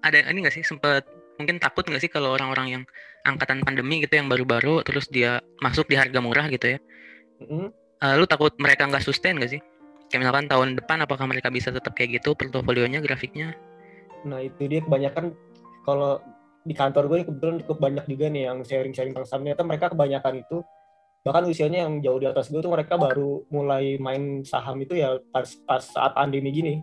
ada 0.00 0.18
ini 0.30 0.38
nggak 0.42 0.54
sih 0.54 0.62
sempet 0.62 1.02
mungkin 1.40 1.56
takut 1.56 1.88
nggak 1.88 2.04
sih 2.04 2.12
kalau 2.12 2.36
orang-orang 2.36 2.66
yang 2.68 2.82
angkatan 3.24 3.64
pandemi 3.64 4.04
gitu 4.04 4.20
yang 4.20 4.28
baru-baru 4.28 4.84
terus 4.84 5.08
dia 5.08 5.40
masuk 5.64 5.88
di 5.88 5.96
harga 5.96 6.20
murah 6.20 6.52
gitu 6.52 6.76
ya? 6.76 6.78
Mm. 7.40 7.72
Eh, 8.00 8.14
lu 8.20 8.28
takut 8.28 8.52
mereka 8.60 8.84
nggak 8.84 9.00
sustain 9.00 9.40
nggak 9.40 9.56
sih? 9.56 9.60
Kayak 10.12 10.28
misalkan 10.28 10.46
tahun 10.52 10.68
depan 10.76 10.98
apakah 11.08 11.24
mereka 11.24 11.48
bisa 11.48 11.72
tetap 11.72 11.96
kayak 11.96 12.20
gitu 12.20 12.36
portofolionya, 12.36 13.00
grafiknya? 13.00 13.56
nah 14.24 14.40
itu 14.40 14.68
dia 14.68 14.84
kebanyakan 14.84 15.32
kalau 15.84 16.20
di 16.60 16.76
kantor 16.76 17.08
gue 17.08 17.24
kebetulan 17.24 17.56
cukup 17.64 17.78
banyak 17.80 18.04
juga 18.04 18.26
nih 18.28 18.42
yang 18.52 18.58
sharing-sharing 18.60 19.16
tentang 19.16 19.28
saham 19.28 19.42
ternyata 19.48 19.64
mereka 19.64 19.86
kebanyakan 19.96 20.44
itu 20.44 20.58
bahkan 21.24 21.44
usianya 21.48 21.88
yang 21.88 22.00
jauh 22.04 22.20
di 22.20 22.28
atas 22.28 22.52
gue 22.52 22.60
tuh 22.60 22.72
mereka 22.72 23.00
baru 23.00 23.44
mulai 23.48 23.96
main 23.96 24.44
saham 24.44 24.80
itu 24.80 24.96
ya 24.96 25.16
pas, 25.32 25.48
pas 25.64 25.80
saat 25.80 26.12
pandemi 26.12 26.52
gini 26.52 26.74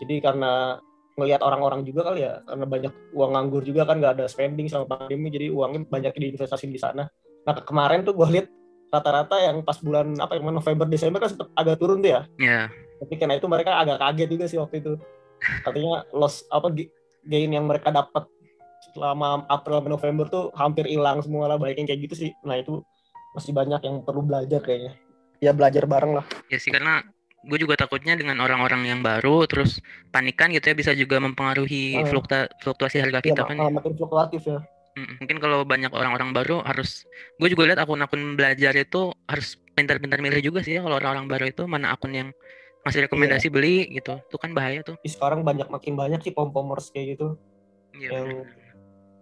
jadi 0.00 0.20
karena 0.20 0.76
ngelihat 1.14 1.40
orang-orang 1.46 1.86
juga 1.86 2.10
kali 2.10 2.26
ya 2.26 2.42
karena 2.42 2.66
banyak 2.66 2.92
uang 3.14 3.30
nganggur 3.38 3.62
juga 3.62 3.86
kan 3.86 4.02
nggak 4.02 4.12
ada 4.18 4.26
spending 4.26 4.66
sama 4.66 4.90
pandemi 4.90 5.30
jadi 5.30 5.46
uangnya 5.54 5.86
banyak 5.86 6.12
diinvestasi 6.14 6.66
di 6.66 6.80
sana. 6.80 7.06
Nah 7.46 7.52
kemarin 7.62 8.02
tuh 8.02 8.18
gue 8.18 8.28
lihat 8.34 8.46
rata-rata 8.90 9.38
yang 9.42 9.62
pas 9.62 9.78
bulan 9.78 10.14
apa 10.18 10.38
yang 10.38 10.50
November 10.50 10.86
Desember 10.86 11.22
kan 11.22 11.30
sempat 11.30 11.48
agak 11.54 11.78
turun 11.78 12.02
tuh 12.02 12.10
ya. 12.14 12.20
Ya, 12.38 12.60
tapi 13.02 13.14
karena 13.18 13.38
itu 13.38 13.46
mereka 13.50 13.78
agak 13.78 13.98
kaget 13.98 14.28
juga 14.30 14.44
sih 14.46 14.58
waktu 14.58 14.82
itu. 14.82 14.92
Katanya 15.66 16.06
loss 16.14 16.46
apa 16.50 16.70
gain 17.26 17.50
yang 17.50 17.66
mereka 17.66 17.90
dapat 17.90 18.26
selama 18.94 19.42
April 19.50 19.82
November 19.86 20.26
tuh 20.30 20.44
hampir 20.54 20.86
hilang 20.86 21.18
semua 21.22 21.50
lah 21.50 21.58
banyak 21.58 21.82
yang 21.82 21.88
kayak 21.90 22.00
gitu 22.10 22.14
sih. 22.26 22.30
Nah 22.46 22.58
itu 22.58 22.82
masih 23.34 23.50
banyak 23.50 23.82
yang 23.82 24.02
perlu 24.06 24.22
belajar 24.22 24.62
kayaknya. 24.62 24.94
Ya 25.42 25.50
belajar 25.50 25.84
bareng 25.90 26.22
lah. 26.22 26.26
Ya 26.46 26.58
sih 26.62 26.70
karena 26.70 27.02
gue 27.44 27.58
juga 27.58 27.76
takutnya 27.76 28.14
dengan 28.14 28.40
orang-orang 28.40 28.84
yang 28.84 29.00
baru 29.00 29.44
terus 29.44 29.78
panikan 30.08 30.48
gitu 30.48 30.64
ya 30.64 30.74
bisa 30.74 30.92
juga 30.92 31.20
mempengaruhi 31.20 31.96
Ah. 31.96 32.08
flukta, 32.08 32.38
fluktuasi 32.58 32.98
harga 32.98 33.20
Iya, 33.20 33.26
kita 33.30 33.42
mak- 33.42 33.48
kan 33.48 33.56
ya. 33.60 33.68
makin 33.70 33.92
fluktuatif 33.94 34.42
ya. 34.44 34.58
Mm, 34.94 35.12
Mungkin 35.20 35.36
kalau 35.38 35.58
banyak 35.62 35.90
orang-orang 35.90 36.30
baru 36.30 36.62
harus 36.62 37.02
gue 37.36 37.48
juga 37.50 37.66
lihat 37.66 37.82
akun-akun 37.82 38.34
belajar 38.34 38.72
itu 38.72 39.10
harus 39.26 39.58
pintar-pintar 39.74 40.22
milih 40.22 40.40
juga 40.40 40.62
sih 40.62 40.78
ya 40.78 40.80
kalau 40.80 40.96
orang-orang 40.96 41.26
baru 41.26 41.44
itu 41.50 41.62
mana 41.66 41.90
akun 41.90 42.14
yang 42.14 42.28
ngasih 42.86 43.04
rekomendasi 43.04 43.48
beli 43.48 43.90
gitu. 43.90 44.22
Itu 44.22 44.36
kan 44.38 44.54
bahaya 44.54 44.80
tuh. 44.80 44.94
Sekarang 45.02 45.42
banyak 45.42 45.66
makin 45.66 45.94
banyak 45.94 46.20
sih 46.20 46.30
pom-pomers 46.30 46.88
kayak 46.88 47.18
gitu 47.18 47.34
Iya. 47.92 48.10
Yang 48.12 48.26
benar. 48.46 48.62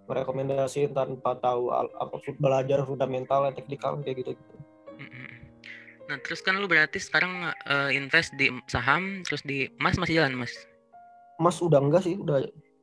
merekomendasiin 0.03 0.93
tanpa 0.93 1.35
tahu 1.37 1.73
apa 1.73 2.17
belajar 2.37 2.85
fundamental 2.85 3.49
dan 3.49 3.55
teknikal 3.55 3.97
kayak 3.99 4.17
gitu. 4.21 4.33
Mm-mm. 4.93 5.42
Nah, 6.11 6.19
terus 6.21 6.43
kan 6.43 6.59
lu 6.59 6.67
berarti 6.67 6.99
sekarang 6.99 7.33
eh, 7.49 7.91
invest 7.95 8.35
di 8.35 8.51
saham 8.67 9.23
terus 9.23 9.43
di 9.43 9.71
emas 9.79 9.97
masih 9.97 10.19
jalan, 10.19 10.35
Mas. 10.37 10.53
Mas 11.39 11.57
udah 11.59 11.79
enggak 11.79 12.03
sih, 12.05 12.19
udah 12.19 12.43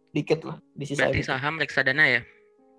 dikit 0.09 0.41
lah 0.43 0.57
di 0.73 0.85
sisa 0.87 1.05
Berarti 1.05 1.21
saham 1.21 1.59
reksadana 1.59 2.05
ya? 2.07 2.21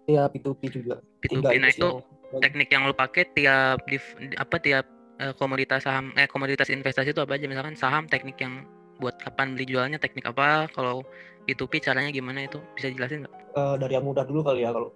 ya 0.08 0.26
P2P 0.26 0.60
juga. 0.72 0.98
P2P. 1.22 1.38
Tiga 1.38 1.48
Nah, 1.54 1.70
itu 1.70 1.88
yang- 2.32 2.42
teknik 2.42 2.68
yang 2.70 2.82
lu 2.86 2.94
pakai 2.94 3.26
tiap 3.30 3.78
di, 3.86 3.98
apa 4.34 4.56
tiap 4.58 4.86
eh, 5.18 5.34
komoditas 5.36 5.84
saham 5.84 6.10
eh 6.16 6.24
komoditas 6.24 6.70
investasi 6.70 7.12
itu 7.12 7.20
apa 7.20 7.36
aja 7.36 7.44
misalkan 7.44 7.76
saham 7.76 8.08
teknik 8.08 8.40
yang 8.40 8.64
buat 8.96 9.20
kapan 9.20 9.52
beli 9.52 9.68
jualnya 9.68 9.98
teknik 9.98 10.24
apa 10.24 10.64
kalau 10.72 11.04
P2P 11.44 11.80
caranya 11.80 12.08
gimana 12.08 12.44
itu 12.44 12.56
bisa 12.72 12.88
jelasin 12.88 13.24
nggak? 13.24 13.34
eh, 13.50 13.74
dari 13.76 13.92
yang 13.94 14.06
mudah 14.06 14.24
dulu 14.24 14.40
kali 14.40 14.64
ya 14.64 14.72
kalau 14.72 14.90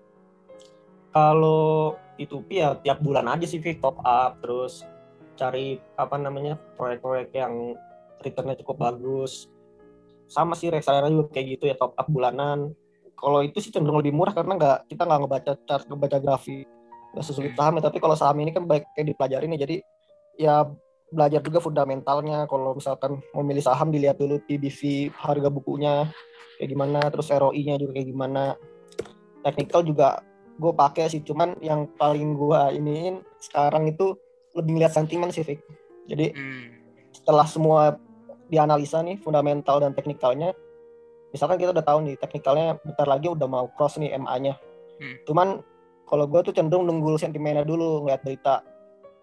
kalau 1.10 1.62
P2P 2.16 2.48
ya 2.54 2.74
tiap 2.78 2.98
bulan 2.98 3.26
aja 3.28 3.44
sih 3.44 3.58
Vic, 3.58 3.78
top 3.78 3.98
up 4.00 4.38
terus 4.40 4.82
cari 5.34 5.78
apa 5.98 6.16
namanya 6.16 6.58
proyek-proyek 6.78 7.30
yang 7.34 7.74
returnnya 8.22 8.56
cukup 8.62 8.76
bagus. 8.90 9.50
Sama 10.30 10.56
sih 10.56 10.72
reksadana 10.72 11.12
juga 11.12 11.30
kayak 11.34 11.46
gitu 11.58 11.64
ya 11.68 11.76
top 11.76 11.92
up 11.94 12.08
bulanan. 12.08 12.72
Kalau 13.14 13.40
itu 13.44 13.60
sih 13.62 13.70
cenderung 13.70 14.00
lebih 14.00 14.14
murah 14.16 14.34
karena 14.34 14.56
nggak 14.56 14.78
kita 14.90 15.02
nggak 15.06 15.20
ngebaca 15.26 15.52
chart 15.68 15.84
ngebaca 15.86 16.18
grafik. 16.18 16.66
Nggak 17.14 17.24
sesulit 17.24 17.52
Hmm. 17.54 17.60
saham 17.60 17.74
ya 17.78 17.82
tapi 17.86 17.98
kalau 18.02 18.16
saham 18.18 18.36
ini 18.42 18.50
kan 18.50 18.64
baik 18.66 18.84
kayak 18.96 19.14
dipelajari 19.14 19.46
nih. 19.46 19.60
Jadi 19.60 19.76
ya 20.40 20.66
belajar 21.12 21.40
juga 21.44 21.58
fundamentalnya. 21.62 22.48
Kalau 22.50 22.74
misalkan 22.74 23.22
mau 23.36 23.44
milih 23.44 23.62
saham 23.62 23.94
dilihat 23.94 24.18
dulu 24.18 24.40
PBV 24.42 25.12
harga 25.14 25.48
bukunya 25.52 26.08
kayak 26.58 26.70
gimana 26.70 27.00
terus 27.10 27.30
ROI-nya 27.30 27.78
juga 27.78 28.00
kayak 28.00 28.08
gimana. 28.10 28.44
Technical 29.44 29.84
juga 29.84 30.08
gue 30.54 30.72
pakai 30.72 31.10
sih 31.10 31.22
cuman 31.26 31.58
yang 31.58 31.90
paling 31.98 32.38
gue 32.38 32.60
iniin 32.78 33.26
sekarang 33.42 33.90
itu 33.90 34.14
lebih 34.54 34.70
ngeliat 34.74 34.92
sentimen 34.92 35.28
sih 35.28 35.42
Vic. 35.42 35.60
jadi 36.04 36.30
Hmm. 36.30 36.68
setelah 37.10 37.44
semua 37.44 37.96
dianalisa 38.46 39.00
nih 39.00 39.18
fundamental 39.18 39.78
dan 39.78 39.92
teknikalnya 39.92 40.52
misalkan 41.30 41.56
kita 41.56 41.72
udah 41.72 41.82
tahu 41.82 41.98
nih 42.02 42.14
teknikalnya 42.14 42.78
bentar 42.78 43.04
lagi 43.04 43.26
udah 43.26 43.44
mau 43.44 43.66
cross 43.70 43.96
nih 43.96 44.14
MA-nya 44.14 44.54
Hmm. 44.94 45.16
cuman 45.24 45.48
kalau 46.04 46.24
gue 46.24 46.40
tuh 46.42 46.52
cenderung 46.52 46.84
nunggu 46.84 47.16
sentimennya 47.16 47.62
dulu 47.62 48.04
ngeliat 48.04 48.20
berita 48.20 48.62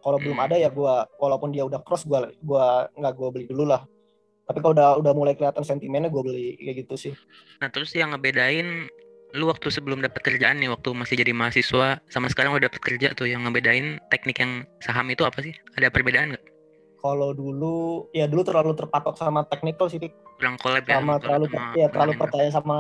kalau 0.01 0.17
belum 0.17 0.35
Hmm. 0.35 0.45
ada 0.45 0.55
ya 0.57 0.67
gue 0.67 0.93
walaupun 1.15 1.49
dia 1.49 1.61
udah 1.61 1.79
cross 1.79 2.03
gue 2.03 2.17
gua 2.41 2.89
nggak 2.91 3.13
gue 3.13 3.27
beli 3.29 3.45
dulu 3.45 3.63
lah 3.65 3.85
tapi 4.43 4.59
kalau 4.59 4.73
udah 4.73 4.97
udah 4.97 5.13
mulai 5.13 5.31
kelihatan 5.31 5.61
sentimennya 5.61 6.09
gue 6.09 6.19
beli 6.19 6.57
kayak 6.57 6.75
gitu 6.81 6.95
sih 6.99 7.13
Nah 7.61 7.69
terus 7.69 7.93
yang 7.93 8.11
ngebedain 8.11 8.89
lu 9.31 9.47
waktu 9.47 9.71
sebelum 9.71 10.03
dapat 10.03 10.21
kerjaan 10.23 10.59
nih 10.59 10.67
waktu 10.67 10.91
masih 10.91 11.15
jadi 11.15 11.31
mahasiswa 11.31 12.03
sama 12.11 12.27
sekarang 12.27 12.51
udah 12.55 12.67
dapat 12.67 12.81
kerja 12.83 13.15
tuh 13.15 13.31
yang 13.31 13.47
ngebedain 13.47 13.99
teknik 14.11 14.43
yang 14.43 14.67
saham 14.83 15.07
itu 15.07 15.23
apa 15.23 15.39
sih? 15.39 15.55
Ada 15.79 15.87
perbedaan 15.87 16.35
nggak? 16.35 16.51
kalau 17.01 17.33
dulu 17.33 18.07
ya 18.13 18.29
dulu 18.29 18.45
terlalu 18.45 18.77
terpatok 18.77 19.17
sama 19.17 19.41
technical 19.49 19.89
sih. 19.89 19.97
Kurang 20.37 20.61
collab 20.61 20.85
ya? 20.85 21.01
sama 21.01 21.17
terlalu 21.17 21.45
sama 21.49 21.73
ya 21.73 21.87
terlalu 21.89 22.13
percaya 22.13 22.49
sama 22.53 22.77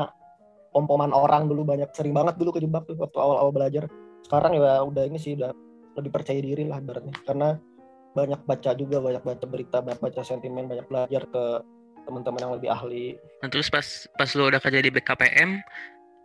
pom-poman 0.71 1.11
orang 1.11 1.49
dulu 1.51 1.67
banyak 1.67 1.89
sering 1.91 2.15
banget 2.15 2.37
dulu 2.39 2.55
kejebak 2.55 2.87
tuh 2.87 2.95
waktu 2.95 3.17
awal-awal 3.19 3.51
belajar 3.51 3.89
sekarang 4.23 4.55
ya 4.55 4.79
udah 4.85 5.03
ini 5.03 5.19
sih 5.19 5.35
udah 5.35 5.51
lebih 5.99 6.11
percaya 6.15 6.39
diri 6.39 6.63
lah 6.63 6.79
ibaratnya 6.79 7.11
karena 7.27 7.59
banyak 8.15 8.39
baca 8.47 8.71
juga 8.79 9.03
banyak 9.03 9.23
baca 9.23 9.45
berita 9.47 9.77
banyak 9.83 9.99
baca 9.99 10.21
sentimen 10.23 10.71
banyak 10.71 10.87
belajar 10.87 11.27
ke 11.27 11.43
teman-teman 12.07 12.39
yang 12.39 12.53
lebih 12.55 12.69
ahli 12.71 13.19
Nah 13.43 13.49
terus 13.51 13.67
pas 13.67 14.07
pas 14.15 14.29
lu 14.31 14.47
udah 14.47 14.63
kerja 14.63 14.79
di 14.79 14.89
BKPM 14.89 15.59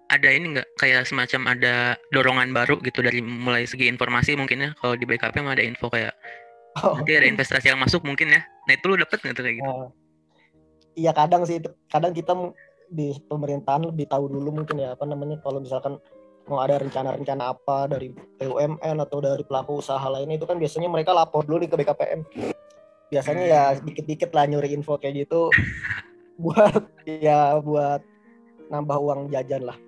ada 0.07 0.29
ini 0.31 0.55
nggak 0.55 0.69
kayak 0.79 1.03
semacam 1.03 1.57
ada 1.59 1.99
dorongan 2.15 2.55
baru 2.55 2.79
gitu 2.83 3.03
dari 3.03 3.19
mulai 3.23 3.67
segi 3.67 3.91
informasi 3.91 4.39
mungkin 4.39 4.63
ya 4.63 4.71
kalau 4.79 4.95
di 4.95 5.03
BKPM 5.03 5.47
ada 5.51 5.63
info 5.63 5.91
kayak 5.91 6.15
nanti 6.77 7.13
ada 7.17 7.27
investasi 7.27 7.73
yang 7.73 7.81
masuk 7.81 8.07
mungkin 8.07 8.31
ya 8.31 8.41
nah 8.69 8.73
itu 8.77 8.85
lu 8.87 8.97
dapet 9.01 9.19
nggak 9.23 9.35
tuh 9.35 9.45
kayak 9.45 9.57
gitu? 9.59 9.67
Nah, 9.67 9.87
iya 10.95 11.11
kadang 11.11 11.43
sih 11.43 11.59
itu 11.59 11.69
kadang 11.91 12.13
kita 12.15 12.33
di 12.87 13.19
pemerintahan 13.27 13.83
lebih 13.91 14.07
tahu 14.07 14.31
dulu 14.31 14.63
mungkin 14.63 14.79
ya 14.79 14.95
apa 14.95 15.03
namanya 15.03 15.43
kalau 15.43 15.59
misalkan 15.59 15.99
mau 16.47 16.63
ada 16.63 16.79
rencana-rencana 16.79 17.51
apa 17.59 17.91
dari 17.91 18.15
BUMN 18.15 19.03
atau 19.03 19.19
dari 19.19 19.43
pelaku 19.43 19.83
usaha 19.83 20.03
lainnya 20.07 20.39
itu 20.39 20.47
kan 20.47 20.55
biasanya 20.63 20.87
mereka 20.87 21.11
lapor 21.11 21.43
dulu 21.43 21.67
nih 21.67 21.71
ke 21.75 21.77
BKPM 21.83 22.21
biasanya 23.11 23.45
ya 23.47 23.63
Hmm. 23.75 23.83
dikit-dikit 23.83 24.31
lah 24.31 24.47
nyuri 24.47 24.71
info 24.75 24.95
kayak 24.99 25.27
gitu 25.27 25.51
buat 26.43 26.87
ya 27.07 27.59
buat 27.59 27.99
nambah 28.71 28.99
uang 28.99 29.21
jajan 29.35 29.67
lah 29.67 29.79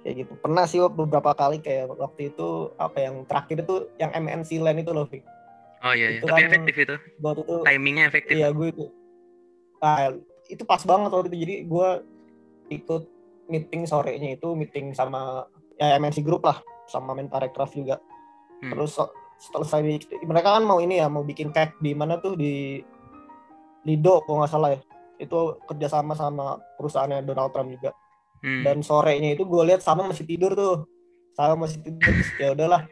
kayak 0.00 0.14
gitu 0.18 0.32
pernah 0.38 0.64
sih 0.64 0.78
beberapa 0.80 1.32
kali 1.32 1.58
kayak 1.58 1.90
waktu 1.90 2.30
itu 2.30 2.48
apa 2.76 2.98
yang 3.00 3.22
terakhir 3.24 3.60
itu 3.60 3.74
yang 3.96 4.10
MNC 4.10 4.50
Land 4.56 4.80
itu 4.80 4.90
loh 4.90 5.04
Vic. 5.04 5.22
oh 5.78 5.92
iya, 5.92 6.08
iya. 6.08 6.18
itu 6.18 6.26
tapi 6.26 6.40
kan- 6.40 6.48
efektif 6.48 6.74
itu 6.76 6.94
waktu 7.18 7.40
itu 7.40 7.54
timingnya 7.62 8.04
efektif 8.06 8.34
Iya 8.34 8.48
gue 8.50 8.66
itu. 8.68 8.84
Ah, 9.78 10.10
itu 10.48 10.62
pas 10.64 10.82
banget 10.82 11.06
waktu 11.08 11.28
itu. 11.28 11.38
Jadi 11.38 11.54
gue 11.64 11.88
ikut 12.72 13.02
meeting 13.46 13.82
sorenya 13.84 14.30
itu 14.32 14.48
meeting 14.52 14.90
sama 14.90 15.46
ya 15.74 15.94
MNC 15.94 16.20
Group 16.20 16.42
lah 16.42 16.58
sama 16.84 17.12
Menparekraf 17.12 17.70
juga. 17.70 18.02
Hmm. 18.58 18.74
Terus 18.74 18.90
so- 18.92 19.10
setelah 19.38 19.62
saya 19.64 19.86
di- 19.86 20.02
mereka 20.24 20.50
kan 20.52 20.62
mau 20.62 20.78
ini 20.78 20.98
ya 20.98 21.06
mau 21.06 21.22
bikin 21.22 21.48
cake 21.48 21.78
di 21.78 21.94
mana 21.94 22.18
tuh 22.18 22.34
di 22.34 22.82
Lido 23.84 24.20
kalau 24.22 24.42
nggak 24.42 24.50
salah 24.50 24.70
ya. 24.72 24.80
Itu 25.16 25.38
kerjasama 25.64 26.12
sama 26.12 26.46
perusahaannya 26.74 27.22
Donald 27.22 27.50
Trump 27.50 27.70
juga. 27.70 27.94
Hmm. 28.38 28.62
Dan 28.62 28.76
sorenya 28.80 29.34
itu 29.34 29.42
gue 29.42 29.62
lihat 29.66 29.80
sama 29.82 30.06
masih 30.06 30.24
tidur 30.24 30.54
tuh. 30.54 30.86
Sama 31.34 31.66
masih 31.66 31.78
tidur. 31.82 32.14
Ya 32.38 32.54
udahlah. 32.54 32.86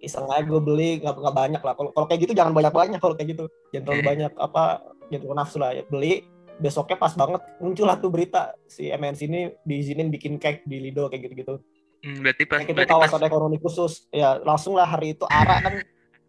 Iseng 0.00 0.24
aja 0.32 0.42
gue 0.42 0.60
beli 0.64 0.98
nggak 1.04 1.12
nggak 1.12 1.36
banyak 1.36 1.62
lah. 1.62 1.74
Kalau 1.76 1.90
kalau 1.92 2.06
kayak 2.08 2.20
gitu 2.24 2.32
jangan 2.32 2.56
banyak 2.56 2.72
banyak 2.72 2.98
kalau 2.98 3.14
kayak 3.14 3.36
gitu. 3.36 3.44
Jangan 3.70 3.84
terlalu 3.84 4.02
Hmm. 4.02 4.10
banyak 4.16 4.32
apa 4.36 4.62
jangan 5.10 5.20
terlalu 5.26 5.36
nafsu 5.36 5.56
lah. 5.60 5.70
Ya 5.76 5.82
beli 5.84 6.24
besoknya 6.60 6.96
pas 7.00 7.16
banget 7.16 7.40
muncul 7.56 7.88
lah 7.88 7.96
tuh 7.96 8.12
berita 8.12 8.52
si 8.68 8.92
MNC 8.92 9.20
ini 9.24 9.40
diizinin 9.64 10.12
bikin 10.12 10.36
cake 10.36 10.68
di 10.68 10.76
Lido 10.76 11.08
kayak 11.08 11.32
gitu 11.32 11.34
gitu 11.36 11.54
Hmm, 12.00 12.24
berarti 12.24 12.48
pas 12.48 12.64
cake 12.64 12.72
itu 12.72 12.76
berarti 12.80 12.92
pas 12.96 13.00
kawasan 13.12 13.22
ekonomi 13.28 13.56
khusus. 13.60 14.08
Ya 14.08 14.40
langsung 14.40 14.72
lah 14.72 14.88
hari 14.88 15.12
itu 15.12 15.28
ARA 15.28 15.60
kan. 15.60 15.74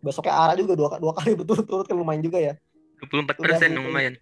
Besoknya 0.04 0.36
ARA 0.36 0.54
juga 0.60 0.76
dua, 0.76 1.00
dua 1.00 1.16
kali 1.16 1.32
betul-betul 1.40 1.88
kan 1.88 1.96
lumayan 1.96 2.20
juga 2.20 2.44
ya. 2.44 2.54
24 3.00 3.40
Udah 3.40 3.56
persen 3.56 3.70
dong 3.72 3.88
lumayan. 3.88 4.20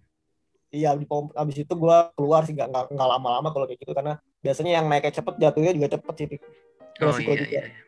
Iya 0.70 0.94
di 0.94 1.02
abis 1.10 1.56
itu 1.66 1.74
gue 1.74 1.96
keluar 2.14 2.46
sih 2.46 2.54
nggak 2.54 2.94
nggak 2.94 3.08
lama-lama 3.18 3.50
kalau 3.50 3.66
kayak 3.66 3.82
gitu. 3.82 3.90
Karena 3.90 4.22
biasanya 4.40 4.72
yang 4.76 4.86
naiknya 4.86 5.12
cepet 5.14 5.34
jatuhnya 5.36 5.72
juga 5.72 5.88
cepet 5.92 6.14
sih 6.16 6.26
oh 7.00 7.08
Resiko 7.08 7.30
iya 7.30 7.38
juga. 7.38 7.50
iya 7.50 7.62
iya. 7.62 7.80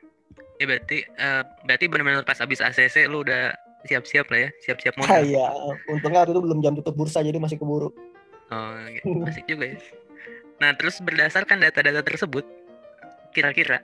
ya 0.56 0.64
berarti 0.66 0.99
eh, 1.02 1.42
berarti 1.64 1.85
benar-benar 1.87 2.23
pas 2.23 2.38
habis 2.38 2.61
ACC 2.61 3.06
lu 3.06 3.21
udah 3.21 3.52
siap-siap 3.82 4.26
lah 4.28 4.47
ya 4.47 4.50
siap-siap 4.62 4.94
Ah, 4.94 5.00
modal 5.00 5.23
iya 5.32 5.47
untungnya 5.88 6.23
waktu 6.23 6.32
itu 6.32 6.42
belum 6.42 6.59
jam 6.61 6.73
tutup 6.75 6.94
bursa 6.94 7.21
jadi 7.21 7.37
masih 7.37 7.56
keburu 7.56 7.90
Oh, 8.52 8.76
gitu. 8.85 9.16
asik 9.32 9.49
juga 9.49 9.64
ya. 9.64 9.80
Nah, 10.61 10.76
terus 10.76 11.00
berdasarkan 11.00 11.56
data-data 11.56 12.04
tersebut, 12.04 12.44
kira-kira 13.32 13.80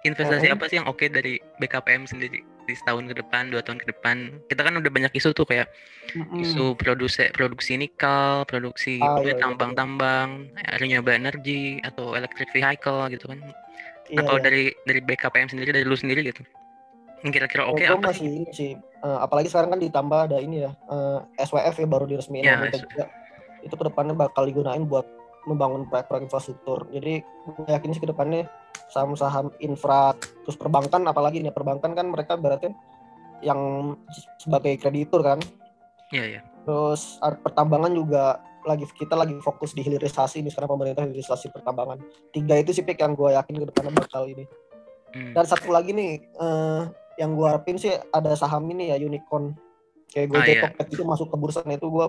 investasi 0.00 0.48
Oh. 0.48 0.56
apa 0.56 0.64
sih 0.66 0.80
yang 0.80 0.88
oke 0.88 1.04
dari 1.04 1.36
BKPM 1.60 2.08
sendiri 2.08 2.40
di 2.66 2.74
setahun 2.74 3.06
ke 3.06 3.14
depan, 3.16 3.48
dua 3.48 3.62
tahun 3.62 3.78
ke 3.78 3.86
depan? 3.94 4.16
Kita 4.50 4.60
kan 4.60 4.74
udah 4.76 4.90
banyak 4.90 5.12
isu 5.14 5.30
tuh 5.32 5.46
kayak 5.46 5.70
isu 6.36 6.74
produksi 6.74 7.30
produksi 7.30 7.78
nikel, 7.78 8.42
produksi 8.44 8.98
Ah, 8.98 9.22
iya, 9.22 9.32
iya, 9.32 9.40
tambang-tambang, 9.40 10.50
renewable 10.82 11.14
energy 11.14 11.78
atau 11.80 12.12
electric 12.12 12.50
vehicle 12.50 13.06
gitu 13.08 13.30
kan. 13.30 13.38
Nah, 13.40 13.54
Iya, 14.06 14.22
kalau 14.22 14.38
iya. 14.38 14.46
dari 14.46 14.62
dari 14.86 15.00
BKPM 15.02 15.48
sendiri 15.50 15.70
dari 15.74 15.82
lu 15.82 15.98
sendiri 15.98 16.22
gitu. 16.22 16.42
Kira-kira 17.26 17.66
oke 17.66 17.82
gua 17.82 17.98
apa 17.98 18.14
masih 18.14 18.22
sih? 18.22 18.30
ini 18.30 18.50
sih 18.54 18.70
eh, 18.78 19.18
apalagi 19.18 19.50
sekarang 19.50 19.74
kan 19.74 19.80
ditambah 19.82 20.18
ada 20.30 20.38
ini 20.38 20.62
ya 20.62 20.70
eh, 20.70 21.18
SWF 21.42 21.74
ya 21.74 21.86
baru 21.86 22.06
Ya, 22.06 22.54
pemerintah 22.54 22.70
SWF. 22.70 22.86
juga 22.86 23.04
itu 23.66 23.74
ke 23.74 23.84
depannya 23.90 24.14
bakal 24.14 24.46
digunain 24.46 24.86
buat 24.86 25.02
membangun 25.46 25.86
proyek-proyek 25.86 26.26
infrastruktur 26.26 26.90
jadi 26.90 27.22
gue 27.22 27.70
yakin 27.70 27.90
sih 27.90 28.02
ke 28.02 28.10
depannya 28.10 28.50
saham-saham 28.86 29.50
infra 29.58 30.12
terus 30.42 30.54
perbankan 30.54 31.06
apalagi 31.06 31.38
nih 31.38 31.50
perbankan 31.50 31.94
kan 31.94 32.06
mereka 32.06 32.34
berarti 32.34 32.70
yang 33.40 33.94
sebagai 34.36 34.74
kreditur 34.76 35.22
kan 35.22 35.38
Iya, 36.08 36.24
iya. 36.28 36.40
terus 36.62 37.18
ada 37.18 37.34
pertambangan 37.36 37.90
juga 37.90 38.38
lagi 38.62 38.86
kita 38.88 39.14
lagi 39.14 39.34
fokus 39.40 39.70
di 39.70 39.82
hilirisasi 39.82 40.38
nih 40.38 40.50
sekarang 40.50 40.70
pemerintah 40.72 41.02
hilirisasi 41.02 41.50
pertambangan 41.50 41.98
tiga 42.30 42.54
itu 42.54 42.70
sih 42.70 42.82
Pik, 42.82 42.98
yang 42.98 43.14
gue 43.14 43.30
yakin 43.32 43.54
ke 43.56 43.66
depannya 43.66 43.92
bakal 43.96 44.26
ini 44.26 44.46
Hmm. 45.06 45.32
dan 45.32 45.46
satu 45.46 45.70
lagi 45.70 45.90
nih 45.90 46.18
eh, 46.20 46.82
yang 47.16 47.32
gue 47.32 47.46
harapin 47.46 47.78
sih 47.78 47.88
ada 47.88 48.36
saham 48.36 48.68
ini 48.68 48.90
ya 48.90 48.98
unicorn 48.98 49.54
kayak 50.12 50.28
Ah, 50.28 50.30
Gojek 50.34 50.56
iya. 50.58 50.68
Itu 50.84 51.02
masuk 51.02 51.30
ke 51.30 51.36
bursa 51.38 51.64
itu 51.64 51.86
gue 51.86 52.06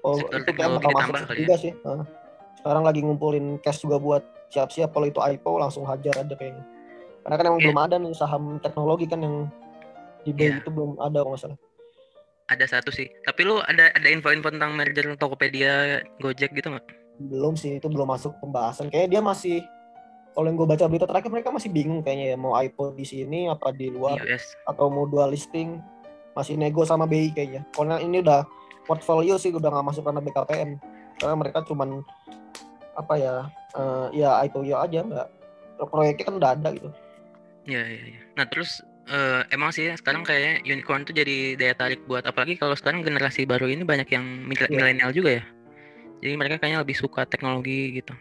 oh, 0.00 0.14
Sektor 0.14 0.38
itu 0.38 0.50
kayak 0.54 0.70
bakal 0.78 0.90
masuk 0.92 1.14
kali 1.18 1.34
ya. 1.34 1.38
juga 1.42 1.54
sih 1.58 1.72
Heeh. 1.74 2.02
Sekarang 2.58 2.82
lagi 2.82 3.00
ngumpulin 3.00 3.56
cash 3.58 3.80
juga 3.80 3.96
buat 3.96 4.22
siap-siap 4.48 4.90
kalau 4.90 5.06
itu 5.06 5.18
IPO 5.18 5.52
langsung 5.56 5.84
hajar 5.84 6.14
ada 6.18 6.34
kayaknya 6.34 6.64
karena 7.22 7.34
kan 7.34 7.44
emang 7.46 7.60
Iya. 7.60 7.66
belum 7.68 7.78
ada 7.80 7.96
nih 7.96 8.12
saham 8.12 8.42
teknologi 8.58 9.04
kan 9.04 9.20
yang 9.20 9.46
di 10.22 10.32
BI 10.32 10.44
Iya. 10.48 10.58
itu 10.58 10.68
belum 10.68 10.98
ada 10.98 11.20
kalau 11.20 11.32
nggak 11.32 11.42
salah 11.44 11.58
Ada 12.48 12.64
satu 12.66 12.88
sih. 12.88 13.04
Tapi 13.20 13.44
lu 13.44 13.60
ada 13.60 13.92
ada 13.92 14.08
info-info 14.08 14.48
tentang 14.48 14.72
merger 14.72 15.04
Tokopedia 15.14 16.00
Gojek 16.16 16.52
gitu 16.52 16.72
nggak? 16.72 16.86
belum 17.20 17.52
sih 17.52 17.76
itu 17.76 17.84
belum 17.84 18.08
masuk 18.08 18.38
pembahasan 18.38 18.88
kayaknya 18.88 19.10
dia 19.10 19.20
masih 19.20 19.58
kalau 20.32 20.46
yang 20.46 20.54
gue 20.54 20.64
baca 20.64 20.86
berita 20.86 21.02
terakhir 21.02 21.28
mereka 21.28 21.50
masih 21.50 21.66
bingung 21.68 21.98
kayaknya 21.98 22.32
ya 22.32 22.36
mau 22.38 22.54
IPO 22.54 22.94
di 22.94 23.02
sini 23.02 23.50
apa 23.50 23.68
di 23.68 23.90
luar 23.90 24.22
US. 24.22 24.54
atau 24.64 24.86
mau 24.86 25.02
dual 25.02 25.28
listing 25.28 25.82
masih 26.32 26.54
nego 26.54 26.86
sama 26.86 27.04
BI 27.04 27.34
kayaknya 27.34 27.66
karena 27.74 27.98
ini 27.98 28.22
udah 28.22 28.46
portfolio 28.86 29.34
sih 29.34 29.50
udah 29.50 29.66
nggak 29.66 29.82
masuk 29.84 30.06
karena 30.06 30.22
BKPM 30.22 30.70
karena 31.18 31.34
mereka 31.34 31.58
cuman 31.60 32.06
apa 32.98 33.14
ya 33.14 33.34
eh, 33.72 34.06
ya 34.12 34.42
IPO 34.42 34.60
aja 34.66 35.00
nggak 35.00 35.28
proyeknya 35.86 36.24
kan 36.26 36.34
udah 36.34 36.50
ada 36.52 36.68
gitu 36.74 36.90
Iya, 37.62 37.84
iya, 37.84 38.04
iya. 38.08 38.20
Nah, 38.32 38.48
terus 38.48 38.80
eh, 39.04 39.44
emang 39.48 39.68
sih 39.68 39.92
sekarang 39.92 40.24
kayaknya 40.24 40.64
unicorn 40.66 41.04
tuh 41.04 41.12
jadi 41.12 41.52
daya 41.52 41.76
tarik 41.76 42.00
buat 42.04 42.24
apalagi 42.24 42.56
kalau 42.56 42.72
sekarang 42.72 43.04
generasi 43.04 43.44
baru 43.44 43.68
ini 43.68 43.84
banyak 43.84 44.08
yang 44.08 44.24
Iya. 44.48 44.72
milenial 44.72 45.12
juga 45.12 45.36
ya. 45.36 45.44
Jadi 46.18 46.32
mereka 46.32 46.56
kayaknya 46.56 46.80
lebih 46.80 46.96
suka 46.96 47.22
teknologi 47.22 47.92
gitu. 47.94 48.16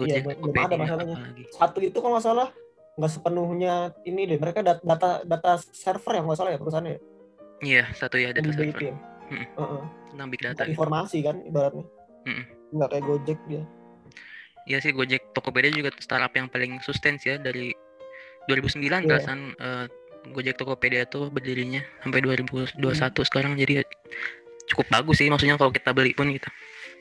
Iya, 0.00 0.24
Gojek, 0.24 0.40
belum 0.40 0.56
ada 0.56 0.72
Tokopedia, 0.72 0.78
masalahnya. 0.80 1.14
apalagi. 1.14 1.44
satu 1.52 1.78
itu 1.80 1.96
kalau 2.00 2.16
nggak 2.16 2.24
salah 2.24 2.48
nggak 2.96 3.12
sepenuhnya 3.12 3.74
ini 4.02 4.22
deh 4.24 4.38
mereka 4.40 4.64
dat- 4.64 4.80
data 4.80 5.20
data 5.22 5.52
server 5.60 6.12
yang 6.16 6.24
nggak 6.24 6.38
salah 6.40 6.50
ya 6.50 6.58
perusahaannya 6.58 6.92
ya? 6.96 7.00
Iya, 7.60 7.84
satu 7.92 8.16
ya 8.16 8.32
data 8.32 8.50
server 8.50 8.80
ya 8.82 8.96
Mm-mm. 9.26 9.46
Heeh. 9.52 9.82
tentang 10.10 10.28
big 10.32 10.40
data. 10.40 10.56
Data 10.56 10.64
informasi 10.66 11.18
kan 11.20 11.36
ibaratnya. 11.44 11.84
Nggak 12.70 12.88
kayak 12.90 13.04
Gojek 13.04 13.38
dia 13.46 13.62
Iya 14.66 14.82
sih 14.82 14.90
Gojek 14.90 15.30
Tokopedia 15.30 15.70
juga 15.70 15.94
startup 15.96 16.34
yang 16.34 16.50
paling 16.50 16.82
sustain 16.82 17.14
sih 17.16 17.30
ya 17.30 17.38
dari 17.38 17.70
2009 18.46 18.82
Iya. 18.82 18.98
perasaan 19.04 19.40
eh, 19.54 19.84
Gojek 20.26 20.58
Tokopedia 20.58 21.06
tuh 21.06 21.30
berdirinya 21.30 21.78
sampai 22.02 22.18
2021 22.18 22.82
sekarang 23.22 23.54
jadi 23.54 23.86
cukup 24.66 24.86
bagus 24.90 25.22
sih 25.22 25.30
maksudnya 25.30 25.54
kalau 25.54 25.70
kita 25.70 25.94
beli 25.94 26.10
pun 26.10 26.26
kita 26.28 26.50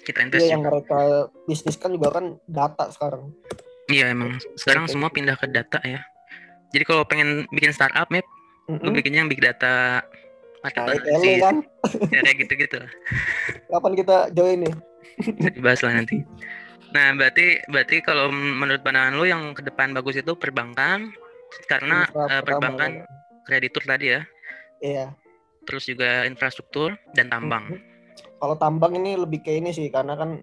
kita 0.03 0.21
invest 0.21 0.45
Iya 0.45 0.53
yang 0.53 0.61
juga. 0.61 0.69
mereka 0.71 0.99
bisnis 1.43 1.73
kan 1.75 1.89
juga 1.89 2.09
kan 2.13 2.25
data 2.45 2.85
sekarang 2.93 3.33
Iya 3.85 4.13
emang 4.13 4.37
sekarang 4.55 4.85
semua 4.85 5.09
pindah 5.09 5.33
ke 5.33 5.45
data 5.45 5.77
ya. 5.81 6.01
Jadi 6.69 6.83
kalau 6.83 7.05
pengen 7.05 7.45
bikin 7.49 7.69
startup 7.69 8.09
Mip, 8.09 8.25
lu 8.67 8.81
Mm-mm. 8.81 8.93
bikinnya 8.93 9.21
yang 9.21 9.29
big 9.29 9.37
data 9.37 10.01
Nah, 10.65 10.73
market 10.81 10.97
itu 10.97 11.09
analysis, 11.13 11.37
kan 11.39 11.55
ya, 12.09 12.19
kayak 12.25 12.37
gitu-gitu 12.41 12.75
lah. 12.81 12.89
kapan 13.71 13.93
kita 13.93 14.15
join 14.33 14.57
nih 14.65 14.73
Dibahas 15.55 15.81
lah 15.85 15.93
nanti. 16.01 16.23
Nah, 16.91 17.11
berarti 17.15 17.59
berarti 17.67 17.99
kalau 18.03 18.31
menurut 18.31 18.79
pandangan 18.83 19.15
lu 19.15 19.25
yang 19.27 19.51
ke 19.51 19.63
depan 19.65 19.91
bagus 19.91 20.19
itu 20.19 20.33
perbankan 20.35 21.11
karena 21.67 22.07
pertama. 22.11 22.41
perbankan 22.43 22.91
kreditur 23.47 23.83
tadi 23.85 24.15
ya, 24.15 24.21
iya 24.81 25.05
terus 25.65 25.89
juga 25.89 26.23
infrastruktur 26.29 26.93
dan 27.17 27.27
tambang. 27.27 27.65
Mhm. 27.73 27.81
Kalau 28.39 28.55
tambang 28.55 28.93
ini 28.95 29.17
lebih 29.17 29.41
ke 29.41 29.57
ini 29.57 29.73
sih 29.73 29.89
karena 29.89 30.13
kan 30.15 30.39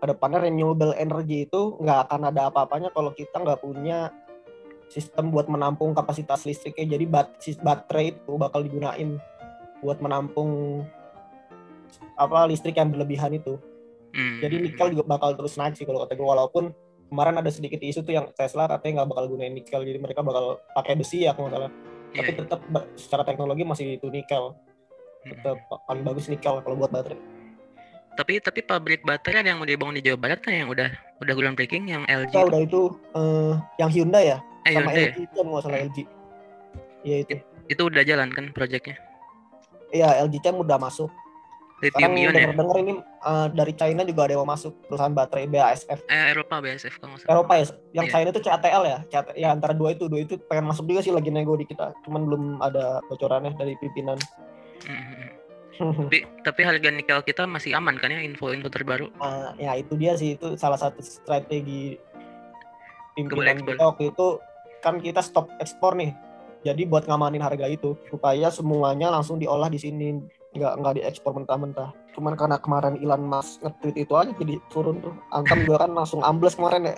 ke 0.00 0.04
depannya 0.08 0.40
renewable 0.48 0.96
energy 0.96 1.44
itu 1.44 1.76
nggak 1.76 2.08
akan 2.08 2.32
ada 2.32 2.48
apa-apanya 2.48 2.88
kalau 2.96 3.12
kita 3.12 3.36
nggak 3.36 3.60
punya 3.60 4.08
sistem 4.88 5.28
buat 5.28 5.46
menampung 5.46 5.92
kapasitas 5.92 6.48
listriknya. 6.48 6.96
Jadi 6.96 7.04
bat 7.06 7.36
baterai 7.60 8.16
itu 8.16 8.32
bakal 8.40 8.64
digunain 8.64 9.20
buat 9.84 10.00
menampung 10.00 10.82
apa 12.16 12.48
listrik 12.48 12.80
yang 12.80 12.88
berlebihan 12.90 13.36
itu. 13.36 13.60
Hmm. 14.10 14.38
Jadi 14.42 14.54
nikel 14.58 14.86
juga 14.94 15.04
bakal 15.06 15.38
terus 15.38 15.54
naik 15.54 15.78
sih 15.78 15.86
kalau 15.86 16.02
kata 16.02 16.18
gue 16.18 16.26
walaupun 16.26 16.74
kemarin 17.10 17.42
ada 17.42 17.50
sedikit 17.50 17.82
isu 17.82 18.06
tuh 18.06 18.14
yang 18.14 18.26
Tesla 18.34 18.70
katanya 18.70 19.02
nggak 19.02 19.08
bakal 19.10 19.24
gunain 19.30 19.54
nikel 19.54 19.82
jadi 19.82 19.98
mereka 19.98 20.22
bakal 20.22 20.62
pakai 20.74 20.94
besi 20.98 21.26
ya 21.26 21.34
kalau 21.34 21.50
salah. 21.50 21.70
Iya, 22.10 22.18
Tapi 22.22 22.30
iya. 22.34 22.38
tetap 22.42 22.60
secara 22.98 23.22
teknologi 23.22 23.62
masih 23.62 23.86
itu 23.98 24.06
nikel. 24.10 24.54
Hmm. 25.26 25.30
Tetap 25.34 25.58
paling 25.86 26.02
bagus 26.02 26.26
nikel 26.26 26.58
kalau 26.62 26.76
buat 26.78 26.90
baterai. 26.90 27.18
Tapi 28.18 28.42
tapi 28.42 28.60
pabrik 28.66 29.06
baterai 29.06 29.46
ada 29.46 29.48
yang 29.54 29.62
mau 29.62 29.68
dibangun 29.68 29.96
di 29.96 30.02
Jawa 30.02 30.18
Barat 30.18 30.42
kan 30.42 30.52
yang 30.52 30.68
udah 30.68 30.90
udah 31.22 31.34
groundbreaking 31.34 31.88
yang 31.88 32.02
LG. 32.10 32.34
Kita 32.34 32.46
udah 32.50 32.60
itu 32.60 32.80
eh, 33.14 33.54
yang 33.78 33.90
Hyundai 33.90 34.24
ya 34.34 34.38
eh, 34.66 34.74
sama 34.74 34.90
Hyundai? 34.90 35.14
LG 35.14 35.18
kan 35.30 35.44
nggak 35.46 35.62
salah 35.62 35.78
LG. 35.86 35.98
Iya 37.00 37.16
itu. 37.22 37.34
Itu 37.70 37.82
udah 37.86 38.02
jalan 38.02 38.28
kan 38.34 38.44
proyeknya. 38.50 38.96
Iya 39.94 40.08
LG 40.26 40.34
Chem 40.42 40.58
udah 40.58 40.76
masuk. 40.78 41.10
Lithium 41.80 42.12
ion 42.12 42.32
ya. 42.32 42.44
denger-denger 42.44 42.76
ini 42.84 42.92
eh, 43.00 43.46
dari 43.56 43.72
China 43.72 44.02
juga 44.04 44.20
ada 44.28 44.32
yang 44.36 44.42
mau 44.44 44.52
masuk 44.52 44.72
perusahaan 44.84 45.14
baterai 45.16 45.48
BASF. 45.48 46.00
Eh 46.12 46.24
Eropa 46.36 46.60
BASF 46.60 46.94
kalau 47.00 47.16
nggak 47.16 47.20
salah. 47.24 47.32
Eropa 47.32 47.52
ya, 47.56 47.64
yang 47.96 48.06
Iya. 48.06 48.12
China 48.12 48.28
itu 48.28 48.40
CATL 48.44 48.82
ya, 48.84 48.98
CAT, 49.08 49.26
ya 49.34 49.48
antara 49.52 49.72
dua 49.72 49.96
itu, 49.96 50.04
dua 50.06 50.20
itu 50.20 50.36
pengen 50.44 50.68
masuk 50.68 50.84
juga 50.84 51.00
sih 51.00 51.12
lagi 51.12 51.32
nego 51.32 51.56
di 51.56 51.64
kita, 51.64 51.96
cuman 52.04 52.20
belum 52.28 52.42
ada 52.60 53.00
bocorannya 53.08 53.56
dari 53.56 53.74
pimpinan. 53.80 54.20
Hmm. 54.84 55.40
Tapi, 55.80 56.18
tapi 56.46 56.60
harga 56.60 56.88
nikel 56.92 57.24
kita 57.24 57.48
masih 57.48 57.72
aman 57.72 57.96
kan 57.96 58.12
ya 58.12 58.20
info-info 58.20 58.68
terbaru. 58.68 59.08
Nah, 59.16 59.56
ya 59.56 59.72
itu 59.80 59.96
dia 59.96 60.12
sih 60.20 60.36
itu 60.36 60.60
salah 60.60 60.76
satu 60.76 61.00
strategi 61.00 61.96
pimpinan 63.16 63.64
kita 63.64 63.82
waktu 63.88 64.12
itu 64.12 64.26
kan 64.84 65.00
kita 65.00 65.24
stop 65.24 65.48
ekspor 65.60 65.96
nih. 65.96 66.12
Jadi 66.60 66.84
buat 66.84 67.08
ngamanin 67.08 67.40
harga 67.40 67.64
itu 67.72 67.96
supaya 68.12 68.52
semuanya 68.52 69.08
langsung 69.08 69.40
diolah 69.40 69.72
di 69.72 69.80
sini 69.80 70.20
nggak 70.50 70.72
nggak 70.82 70.94
diekspor 70.98 71.32
mentah-mentah. 71.32 71.94
Cuman 72.12 72.34
karena 72.34 72.58
kemarin 72.58 72.98
Elon 72.98 73.22
Musk 73.22 73.62
nge-tweet 73.62 73.96
itu 74.02 74.12
aja 74.14 74.32
jadi 74.34 74.54
turun 74.68 74.98
tuh. 74.98 75.14
Antam 75.30 75.62
juga 75.62 75.86
kan 75.86 75.94
langsung 75.94 76.20
ambles 76.20 76.58
kemarin 76.58 76.90
ya. 76.90 76.96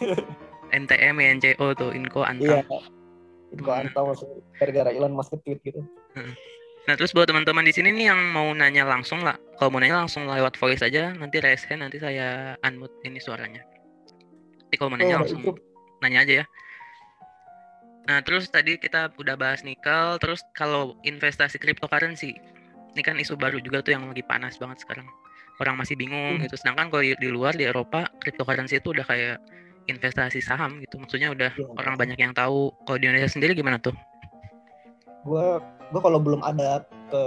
NTM, 0.72 1.16
NCO 1.38 1.76
tuh 1.76 1.92
Inco 1.92 2.24
Iya. 2.24 2.64
Antam. 2.64 2.82
Itu 3.52 3.60
kok 3.62 3.72
Hmm. 3.72 3.82
Antam 3.84 4.04
langsung 4.10 4.30
gara-gara 4.56 4.90
Elon 4.90 5.12
Musk 5.12 5.30
nge-tweet 5.32 5.60
gitu. 5.62 5.80
Nah 6.86 6.94
terus 6.94 7.10
buat 7.10 7.26
teman-teman 7.26 7.66
di 7.66 7.74
sini 7.74 7.90
nih 7.90 8.14
yang 8.14 8.20
mau 8.30 8.46
nanya 8.50 8.86
langsung 8.86 9.18
lah, 9.20 9.34
kalau 9.58 9.74
mau 9.74 9.82
nanya 9.82 10.06
langsung 10.06 10.22
lewat 10.24 10.54
voice 10.54 10.80
aja, 10.80 11.10
nanti 11.12 11.42
raise 11.42 11.66
hand, 11.66 11.82
nanti 11.82 11.98
saya 11.98 12.54
unmute 12.62 12.94
ini 13.02 13.18
suaranya. 13.18 13.58
Jadi 14.66 14.74
kalau 14.78 14.94
mau 14.94 14.98
nanya 14.98 15.18
Oh, 15.18 15.20
langsung 15.26 15.42
itu 15.42 15.52
nanya 15.98 16.22
aja 16.22 16.34
ya. 16.40 16.44
Nah 18.06 18.22
terus 18.22 18.46
tadi 18.46 18.78
kita 18.78 19.10
udah 19.18 19.34
bahas 19.34 19.66
nikel, 19.66 20.14
terus 20.22 20.46
kalau 20.54 20.94
investasi 21.02 21.58
cryptocurrency, 21.58 22.38
ini 22.96 23.04
kan 23.04 23.14
isu 23.14 23.36
baru 23.36 23.60
juga 23.60 23.78
tuh 23.78 23.92
yang 23.92 24.08
lagi 24.08 24.24
panas 24.24 24.56
banget 24.56 24.80
sekarang. 24.80 25.04
Orang 25.56 25.76
masih 25.76 25.94
bingung 25.94 26.36
Hmm. 26.36 26.42
gitu. 26.42 26.56
Sedangkan 26.56 26.88
kalau 26.88 27.00
di, 27.00 27.12
di 27.14 27.28
luar 27.28 27.52
di 27.52 27.64
Eropa, 27.64 28.08
cryptocurrency 28.16 28.76
itu 28.76 28.90
udah 28.90 29.04
kayak 29.04 29.36
investasi 29.86 30.40
saham 30.40 30.80
gitu. 30.80 30.96
Maksudnya 30.96 31.28
udah 31.30 31.52
Iya. 31.52 31.68
orang 31.76 31.94
banyak 31.94 32.16
yang 32.16 32.32
tahu. 32.32 32.72
Kalau 32.82 32.96
di 32.96 33.04
Indonesia 33.04 33.28
sendiri 33.30 33.52
gimana 33.52 33.76
tuh? 33.76 33.92
gue 35.22 35.46
gue 35.90 36.00
kalau 36.00 36.22
belum 36.22 36.38
ada 36.38 36.86
ke 37.10 37.22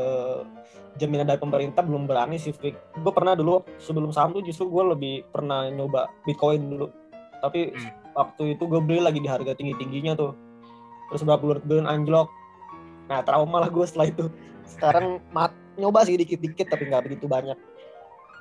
jaminan 0.96 1.28
dari 1.28 1.36
pemerintah 1.36 1.84
belum 1.84 2.08
berani 2.08 2.36
sih 2.36 2.52
Fik. 2.52 2.72
gue 2.96 3.12
pernah 3.12 3.36
dulu 3.36 3.60
sebelum 3.76 4.08
saham 4.10 4.32
tuh 4.32 4.40
justru 4.40 4.68
gue 4.68 4.84
lebih 4.90 5.16
pernah 5.28 5.68
nyoba 5.68 6.08
bitcoin 6.24 6.64
dulu 6.70 6.88
tapi 7.40 7.72
Hmm. 7.72 7.92
waktu 8.16 8.56
itu 8.56 8.64
gue 8.66 8.80
beli 8.80 9.00
lagi 9.00 9.20
di 9.20 9.28
harga 9.28 9.52
tinggi 9.52 9.76
tingginya 9.76 10.16
tuh 10.16 10.32
terus 11.08 11.24
berapa 11.24 11.40
bulan 11.40 11.60
bulan 11.62 11.86
anjlok 11.88 12.28
nah 13.08 13.20
trauma 13.20 13.60
lah 13.60 13.70
gue 13.70 13.84
setelah 13.84 14.08
itu 14.08 14.32
sekarang 14.70 15.06
mat 15.30 15.50
nyoba 15.76 16.04
sih 16.04 16.16
dikit 16.16 16.38
dikit 16.38 16.68
tapi 16.68 16.86
nggak 16.86 17.04
begitu 17.04 17.26
banyak 17.26 17.58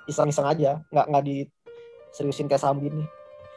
iseng 0.05 0.29
iseng 0.29 0.45
aja 0.45 0.81
nggak 0.89 1.07
nggak 1.07 1.25
diseriusin 1.25 2.47
kayak 2.47 2.61
saham 2.61 2.79
gini 2.79 3.05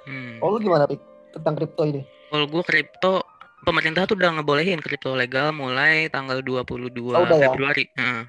Hmm. 0.01 0.41
oh 0.41 0.49
lu 0.49 0.57
gimana 0.57 0.89
Pik? 0.89 0.97
tentang 1.31 1.53
kripto 1.53 1.86
ini 1.86 2.01
Kalau 2.27 2.49
gue 2.49 2.63
kripto, 2.63 3.21
pemerintah 3.62 4.03
tuh 4.03 4.17
udah 4.17 4.34
ngebolehin 4.34 4.79
kripto 4.79 5.13
legal 5.13 5.51
mulai 5.51 6.10
tanggal 6.10 6.41
22 6.41 6.89
Oh, 7.12 7.21
ya? 7.29 7.51
Februari. 7.51 7.86
Heeh. 7.93 8.23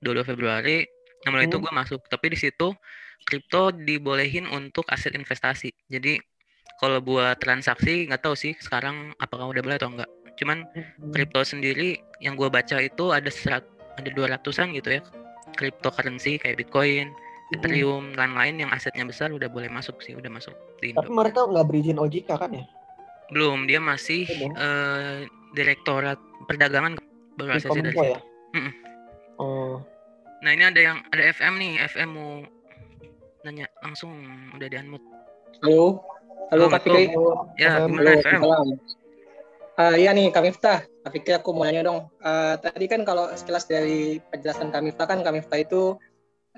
22 0.00 0.24
Februari. 0.24 0.86
Nah, 1.20 1.28
mulai 1.28 1.44
itu 1.44 1.58
Hmm. 1.58 1.66
gue 1.66 1.72
masuk. 1.74 2.00
Tapi 2.06 2.32
di 2.32 2.38
situ 2.38 2.72
kripto 3.20 3.74
dibolehin 3.74 4.46
untuk 4.46 4.88
aset 4.88 5.12
investasi. 5.12 5.68
Jadi 5.84 6.16
kalau 6.76 6.98
buat 6.98 7.36
transaksi 7.36 8.06
nggak 8.06 8.22
tahu 8.22 8.32
sih 8.32 8.56
sekarang 8.56 9.12
apakah 9.18 9.44
udah 9.44 9.60
boleh 9.60 9.76
atau 9.76 9.90
enggak. 9.90 10.08
Cuman 10.34 10.62
kripto 11.10 11.42
sendiri 11.42 11.92
yang 12.18 12.34
gue 12.34 12.46
baca 12.46 12.78
itu 12.78 13.04
ada 13.10 13.28
serat, 13.28 13.66
ada 13.98 14.08
200-an 14.14 14.68
gitu 14.78 14.88
ya. 14.98 15.02
Cryptocurrency 15.58 16.38
kayak 16.38 16.62
Bitcoin, 16.62 17.10
Ethereum, 17.50 18.12
lain-lain 18.14 18.60
yang 18.62 18.70
asetnya 18.70 19.02
besar 19.08 19.32
udah 19.32 19.48
boleh 19.50 19.66
masuk 19.72 19.98
sih, 20.04 20.14
udah 20.14 20.28
masuk 20.30 20.52
di 20.78 20.92
Indo. 20.92 21.02
tapi 21.02 21.10
mereka 21.10 21.48
nggak 21.48 21.66
berizin 21.66 21.98
OJK 21.98 22.30
kan 22.36 22.50
ya 22.52 22.64
Belum, 23.32 23.64
dia 23.64 23.80
masih 23.80 24.28
Belum. 24.28 24.52
eh, 24.54 25.16
Direktorat 25.56 26.20
Perdagangan 26.44 27.00
baru 27.40 27.56
ACC 27.56 27.76
dari 27.80 27.96
ya 27.96 28.20
Mm-mm. 28.52 28.72
oh 29.40 29.80
Nah 30.38 30.50
ini 30.54 30.64
ada 30.70 30.80
yang 30.80 30.98
ada 31.10 31.22
FM 31.34 31.54
nih, 31.58 31.72
FM 31.90 32.08
mau 32.14 32.46
nanya 33.42 33.66
langsung 33.82 34.12
udah 34.54 34.68
di 34.70 34.76
unmute. 34.78 35.02
Halo, 35.66 35.98
halo 36.54 36.64
Kak 36.70 36.86
Fikri. 36.86 37.10
Assalamualaikum. 37.10 37.58
Ya, 37.58 37.68
gimana 37.82 37.98
Halo, 38.06 38.22
FM? 38.22 38.40
Ah 39.78 39.94
iya 39.98 40.10
nih 40.14 40.30
Kak 40.30 40.42
Miftah. 40.46 40.86
Pikir 41.10 41.40
aku 41.40 41.52
mau 41.52 41.64
nanya 41.66 41.84
dong. 41.84 42.08
Uh, 42.22 42.54
tadi 42.60 42.86
kan 42.88 43.02
kalau 43.02 43.28
sekilas 43.34 43.68
dari 43.68 44.22
penjelasan 44.32 44.72
kami 44.72 44.94
kan 44.94 45.20
kami 45.20 45.42
itu 45.44 45.96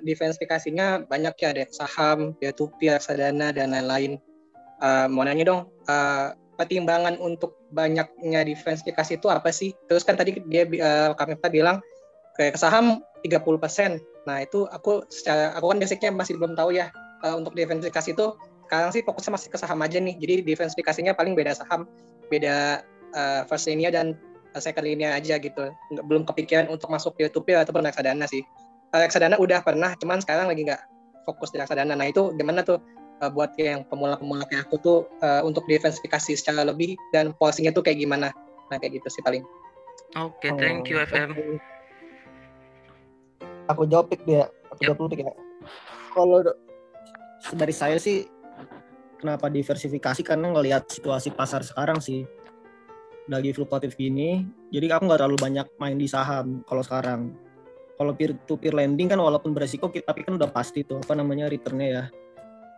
diversifikasinya 0.00 1.06
banyak 1.06 1.34
ya 1.36 1.48
ada 1.52 1.64
saham, 1.68 2.32
peer-to-peer, 2.40 2.96
reksadana 2.96 3.52
dan 3.52 3.72
lain-lain. 3.72 4.16
Uh, 4.80 5.06
mau 5.12 5.24
nanya 5.24 5.44
dong, 5.44 5.60
uh, 5.86 6.32
pertimbangan 6.56 7.16
untuk 7.20 7.56
banyaknya 7.72 8.44
diversifikasi 8.44 9.20
itu 9.20 9.28
apa 9.28 9.52
sih? 9.52 9.76
Terus 9.88 10.04
kan 10.04 10.16
tadi 10.16 10.40
dia 10.48 10.64
uh, 10.64 11.12
kami 11.16 11.36
bilang 11.52 11.84
kayak 12.36 12.56
saham 12.56 13.04
30%. 13.24 14.00
Nah, 14.24 14.38
itu 14.44 14.64
aku 14.68 15.04
secara 15.12 15.52
aku 15.56 15.72
kan 15.72 15.78
basicnya 15.80 16.10
masih 16.12 16.36
belum 16.40 16.56
tahu 16.56 16.76
ya 16.76 16.88
uh, 17.24 17.36
untuk 17.36 17.52
diversifikasi 17.52 18.16
itu 18.16 18.26
sekarang 18.68 18.94
sih 18.94 19.02
fokusnya 19.02 19.32
masih 19.34 19.48
ke 19.52 19.58
saham 19.58 19.80
aja 19.82 19.98
nih. 19.98 20.14
Jadi 20.16 20.34
diversifikasinya 20.46 21.12
paling 21.12 21.34
beda 21.36 21.52
saham, 21.58 21.84
beda 22.32 22.86
uh, 23.12 23.42
first 23.50 23.66
linia 23.66 23.90
dan 23.92 24.16
second 24.58 24.82
linia 24.82 25.14
aja 25.14 25.38
gitu. 25.38 25.70
Nggak, 25.94 26.04
belum 26.10 26.22
kepikiran 26.26 26.66
untuk 26.66 26.90
masuk 26.90 27.14
peer 27.14 27.30
to 27.30 27.38
peer 27.44 27.62
ataupun 27.62 27.86
reksadana 27.86 28.26
sih. 28.26 28.42
Reksadana 28.90 29.38
udah 29.38 29.62
pernah, 29.62 29.94
cuman 30.02 30.18
sekarang 30.18 30.50
lagi 30.50 30.66
nggak 30.66 30.82
fokus 31.22 31.54
di 31.54 31.62
reksadana. 31.62 31.94
Nah, 31.94 32.10
itu 32.10 32.34
gimana 32.34 32.66
tuh 32.66 32.82
uh, 33.20 33.30
buat 33.30 33.52
yang 33.60 33.84
pemula-pemula 33.86 34.48
kayak 34.48 34.66
aku 34.66 34.76
tuh 34.80 34.98
uh, 35.20 35.44
untuk 35.44 35.68
diversifikasi 35.68 36.34
secara 36.34 36.64
lebih 36.64 36.96
dan 37.12 37.36
porsinya 37.36 37.70
tuh 37.70 37.84
kayak 37.84 38.00
gimana 38.00 38.32
nah 38.72 38.76
kayak 38.80 39.00
gitu 39.00 39.08
sih 39.12 39.22
paling 39.22 39.44
oke 40.16 40.34
okay, 40.40 40.50
thank 40.56 40.88
you 40.88 40.96
FM 40.98 41.60
aku 43.68 43.86
jawab 43.86 44.10
pik 44.10 44.24
dia 44.24 44.48
aku 44.72 44.80
yep. 44.82 44.88
jawab 44.96 45.10
pik 45.12 45.20
ya 45.22 45.32
kalau 46.10 46.38
dari 47.54 47.74
saya 47.74 47.96
sih 48.00 48.26
kenapa 49.20 49.52
diversifikasi 49.52 50.24
karena 50.24 50.50
ngelihat 50.56 50.88
situasi 50.88 51.30
pasar 51.30 51.60
sekarang 51.60 52.00
sih 52.00 52.24
lagi 53.30 53.54
fluktuatif 53.54 53.94
gini 53.94 54.42
jadi 54.70 54.94
aku 54.94 55.06
nggak 55.10 55.18
terlalu 55.22 55.38
banyak 55.38 55.66
main 55.82 55.98
di 55.98 56.06
saham 56.06 56.62
kalau 56.66 56.82
sekarang. 56.82 57.34
Kalau 58.00 58.16
peer 58.16 58.32
to 58.48 58.56
peer 58.56 58.72
lending 58.72 59.12
kan 59.12 59.20
walaupun 59.20 59.52
beresiko 59.52 59.92
tapi 59.92 60.24
kan 60.24 60.40
udah 60.40 60.48
pasti 60.48 60.86
tuh 60.86 61.02
apa 61.02 61.12
namanya 61.18 61.50
returnnya 61.50 61.88
ya. 61.90 62.04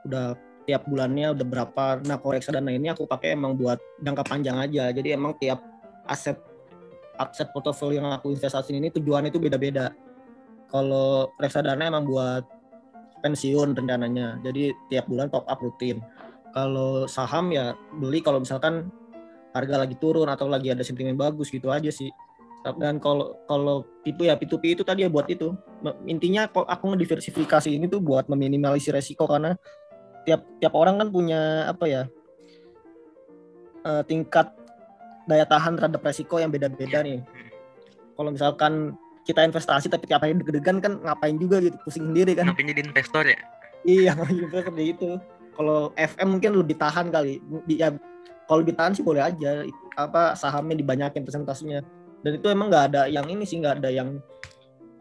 Udah 0.09 0.35
tiap 0.65 0.89
bulannya 0.89 1.35
udah 1.37 1.47
berapa 1.47 1.85
nah 2.07 2.19
kalau 2.19 2.39
reksadana 2.39 2.71
ini 2.71 2.91
aku 2.91 3.07
pakai 3.07 3.37
emang 3.37 3.55
buat 3.55 3.79
jangka 4.03 4.25
panjang 4.27 4.57
aja. 4.59 4.91
Jadi 4.91 5.09
emang 5.15 5.37
tiap 5.39 5.63
aset 6.09 6.41
aset 7.21 7.49
portofolio 7.53 8.03
yang 8.03 8.11
aku 8.11 8.33
investasi 8.35 8.73
ini 8.73 8.89
tujuannya 8.91 9.31
itu 9.31 9.39
beda-beda. 9.39 9.93
Kalau 10.73 11.31
reksadana 11.37 11.93
emang 11.93 12.09
buat 12.09 12.43
pensiun 13.23 13.79
rencananya 13.79 14.43
jadi 14.43 14.75
tiap 14.91 15.07
bulan 15.07 15.31
top 15.31 15.47
up 15.47 15.61
rutin. 15.61 16.03
Kalau 16.57 17.07
saham 17.07 17.53
ya 17.55 17.77
beli 18.01 18.25
kalau 18.25 18.43
misalkan 18.43 18.91
harga 19.53 19.85
lagi 19.85 19.97
turun 20.01 20.29
atau 20.29 20.49
lagi 20.49 20.73
ada 20.73 20.81
sentimen 20.85 21.17
bagus 21.17 21.53
gitu 21.53 21.69
aja 21.69 21.89
sih 21.89 22.09
dan 22.63 23.03
kalau 23.03 23.43
kalau 23.51 23.83
itu 24.07 24.23
ya 24.23 24.39
P2P 24.39 24.79
itu 24.79 24.83
tadi 24.87 25.03
ya 25.03 25.11
buat 25.11 25.27
itu 25.27 25.51
intinya 26.07 26.47
aku 26.47 26.95
ngediversifikasi 26.95 27.75
ini 27.75 27.91
tuh 27.91 27.99
buat 27.99 28.31
meminimalisir 28.31 28.95
resiko 28.95 29.27
karena 29.27 29.59
tiap 30.23 30.47
tiap 30.63 30.71
orang 30.79 31.03
kan 31.03 31.09
punya 31.11 31.67
apa 31.67 31.85
ya 31.91 32.03
uh, 33.83 34.03
tingkat 34.07 34.55
daya 35.27 35.47
tahan 35.47 35.79
terhadap 35.79 36.03
resiko 36.03 36.39
yang 36.39 36.51
beda-beda 36.51 37.03
nih. 37.03 37.23
Kalau 38.15 38.31
misalkan 38.31 38.95
kita 39.23 39.47
investasi 39.47 39.87
tapi 39.87 40.11
tiap 40.11 40.23
hari 40.23 40.35
deg-degan 40.35 40.83
kan 40.83 40.99
ngapain 41.03 41.39
juga 41.39 41.63
gitu 41.63 41.79
pusing 41.87 42.11
sendiri 42.11 42.35
kan. 42.35 42.51
Ngapain 42.51 42.71
jadi 42.75 42.83
investor 42.83 43.25
ya? 43.27 43.39
Iya, 43.83 44.13
investor 44.31 44.71
kayak 44.75 44.89
gitu. 44.99 45.11
Kalau 45.53 45.91
FM 45.99 46.39
mungkin 46.39 46.51
lebih 46.59 46.77
tahan 46.79 47.11
kali. 47.11 47.39
Ya 47.71 47.95
kalau 48.47 48.63
ditahan 48.63 48.93
sih 48.93 49.05
boleh 49.05 49.23
aja 49.23 49.67
apa 49.99 50.35
sahamnya 50.39 50.79
dibanyakin 50.79 51.23
persentasenya. 51.23 51.83
Dan 52.23 52.39
itu 52.39 52.47
emang 52.51 52.71
nggak 52.71 52.85
ada 52.95 53.03
yang 53.11 53.27
ini 53.27 53.43
sih 53.43 53.59
nggak 53.59 53.83
ada 53.83 53.91
yang 53.91 54.23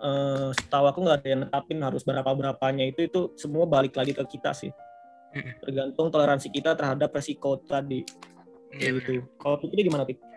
uh, 0.01 0.49
setahu 0.57 0.85
aku 0.89 0.99
nggak 1.05 1.17
ada 1.21 1.27
yang 1.29 1.41
netapin 1.45 1.77
harus 1.85 2.01
berapa 2.01 2.31
berapanya 2.33 2.85
itu 2.89 3.05
itu 3.05 3.33
semua 3.37 3.69
balik 3.69 3.93
lagi 3.93 4.13
ke 4.17 4.23
kita 4.25 4.51
sih. 4.53 4.73
Tergantung 5.63 6.11
toleransi 6.11 6.49
kita 6.51 6.73
terhadap 6.73 7.13
resiko 7.13 7.61
tadi. 7.61 8.03
Ya, 8.71 8.87
gitu. 8.95 9.27
kalau 9.35 9.59
pikir 9.59 9.83
gimana 9.83 10.07
pik 10.07 10.31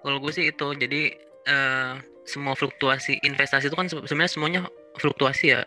kalau 0.00 0.16
gue 0.20 0.32
sih 0.32 0.48
itu 0.48 0.66
jadi 0.76 1.12
uh, 1.48 2.00
semua 2.24 2.56
fluktuasi 2.56 3.20
investasi 3.24 3.68
itu 3.68 3.76
kan 3.76 3.88
sebenarnya 3.88 4.32
semuanya 4.32 4.60
fluktuasi 4.96 5.56
ya. 5.56 5.64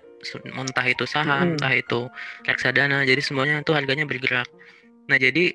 Entah 0.55 0.87
itu 0.87 1.03
saham 1.03 1.53
hmm. 1.53 1.53
entah 1.59 1.73
itu 1.75 2.07
reksadana 2.47 3.03
jadi 3.03 3.19
semuanya 3.19 3.59
itu 3.59 3.75
harganya 3.75 4.07
bergerak. 4.07 4.47
Nah 5.11 5.19
jadi 5.19 5.51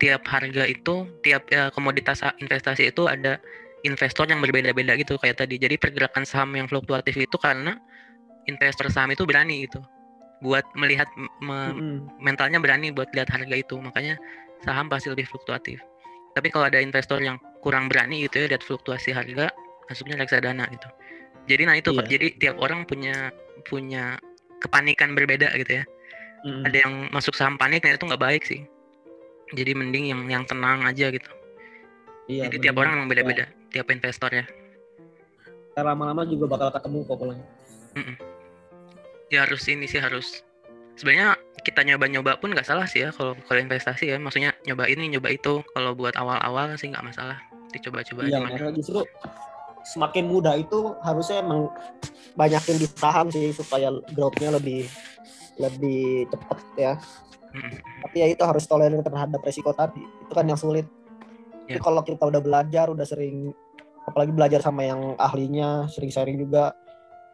tiap 0.00 0.24
harga 0.24 0.64
itu 0.64 1.06
tiap 1.20 1.46
ya, 1.52 1.68
komoditas 1.70 2.24
investasi 2.40 2.88
itu 2.88 3.06
ada 3.06 3.36
investor 3.84 4.24
yang 4.28 4.40
berbeda-beda 4.40 4.96
gitu 4.96 5.20
kayak 5.20 5.44
tadi. 5.44 5.60
Jadi 5.60 5.76
pergerakan 5.76 6.24
saham 6.24 6.56
yang 6.56 6.66
fluktuatif 6.66 7.16
itu 7.16 7.36
karena 7.36 7.76
investor 8.48 8.88
saham 8.88 9.12
itu 9.12 9.28
berani 9.28 9.68
gitu 9.68 9.80
buat 10.40 10.64
melihat 10.72 11.04
me 11.44 11.76
mm-hmm. 11.76 12.16
mentalnya 12.16 12.56
berani 12.56 12.88
buat 12.90 13.12
lihat 13.12 13.28
harga 13.28 13.54
itu. 13.54 13.76
Makanya 13.76 14.16
saham 14.64 14.88
pasti 14.88 15.12
lebih 15.12 15.28
fluktuatif. 15.28 15.78
Tapi 16.32 16.48
kalau 16.48 16.66
ada 16.72 16.80
investor 16.80 17.20
yang 17.20 17.36
kurang 17.60 17.92
berani 17.92 18.24
gitu 18.24 18.40
ya 18.40 18.56
lihat 18.56 18.64
fluktuasi 18.64 19.12
harga 19.12 19.52
masuknya 19.92 20.16
reksadana 20.16 20.64
gitu. 20.72 20.88
Jadi 21.44 21.62
nah 21.68 21.76
itu 21.76 21.92
yeah. 21.92 22.08
jadi 22.08 22.26
tiap 22.40 22.56
orang 22.60 22.88
punya 22.88 23.28
punya 23.68 24.16
kepanikan 24.64 25.12
berbeda 25.12 25.52
gitu 25.60 25.84
ya. 25.84 25.84
Mm. 26.40 26.64
ada 26.64 26.76
yang 26.88 26.94
masuk 27.12 27.36
saham 27.36 27.60
panik 27.60 27.84
nah 27.84 27.92
itu 27.92 28.04
nggak 28.08 28.22
baik 28.22 28.42
sih 28.48 28.64
jadi 29.54 29.72
mending 29.74 30.04
yang 30.10 30.20
yang 30.30 30.44
tenang 30.46 30.86
aja 30.86 31.10
gitu. 31.10 31.30
Iya, 32.30 32.46
jadi 32.46 32.70
tiap 32.70 32.78
orang 32.78 32.94
memang 32.94 33.10
beda-beda 33.10 33.50
ya. 33.50 33.74
tiap 33.74 33.90
investor 33.90 34.30
ya 34.30 34.46
lama-lama 35.80 36.28
juga 36.28 36.44
bakal 36.44 36.68
ketemu 36.76 36.98
kok 37.08 37.16
kalau 37.16 37.32
mm 37.32 38.04
-mm 38.04 38.16
ya 39.30 39.46
harus 39.46 39.62
ini 39.70 39.86
sih 39.86 40.02
harus. 40.02 40.42
Sebenarnya 40.98 41.38
kita 41.64 41.86
nyoba-nyoba 41.86 42.36
pun 42.42 42.52
nggak 42.52 42.66
salah 42.66 42.84
sih 42.84 43.06
ya 43.06 43.14
kalau 43.14 43.38
kalau 43.46 43.62
investasi 43.62 44.10
ya. 44.10 44.18
Maksudnya 44.18 44.52
nyoba 44.66 44.90
ini 44.90 45.08
nyoba 45.16 45.32
itu. 45.32 45.64
Kalau 45.72 45.96
buat 45.96 46.18
awal-awal 46.18 46.74
sih 46.76 46.90
nggak 46.90 47.06
masalah. 47.06 47.38
Dicoba-coba 47.70 48.26
iya, 48.26 48.42
aja 48.42 48.74
justru 48.74 49.06
semakin 49.86 50.28
mudah 50.28 50.60
itu 50.60 50.92
harusnya 51.00 51.40
emang 51.40 51.72
banyakin 52.36 52.76
di 52.76 52.86
saham 52.98 53.32
sih 53.32 53.54
supaya 53.54 53.94
growth-nya 54.12 54.58
lebih 54.58 54.84
lebih 55.56 56.26
cepat 56.28 56.58
ya. 56.76 56.92
tapi 58.06 58.16
ya 58.22 58.26
itu 58.30 58.42
harus 58.42 58.64
toleran 58.66 59.02
terhadap 59.02 59.40
resiko 59.42 59.74
tadi 59.74 60.02
itu 60.02 60.32
kan 60.32 60.46
yang 60.46 60.58
sulit 60.58 60.86
yeah. 61.70 61.78
Tapi 61.78 61.86
kalau 61.86 62.02
kita 62.02 62.24
udah 62.26 62.42
belajar 62.42 62.86
udah 62.90 63.06
sering 63.06 63.54
apalagi 64.10 64.34
belajar 64.34 64.58
sama 64.58 64.82
yang 64.82 65.14
ahlinya 65.22 65.86
sering 65.86 66.10
sharing 66.10 66.34
juga 66.34 66.74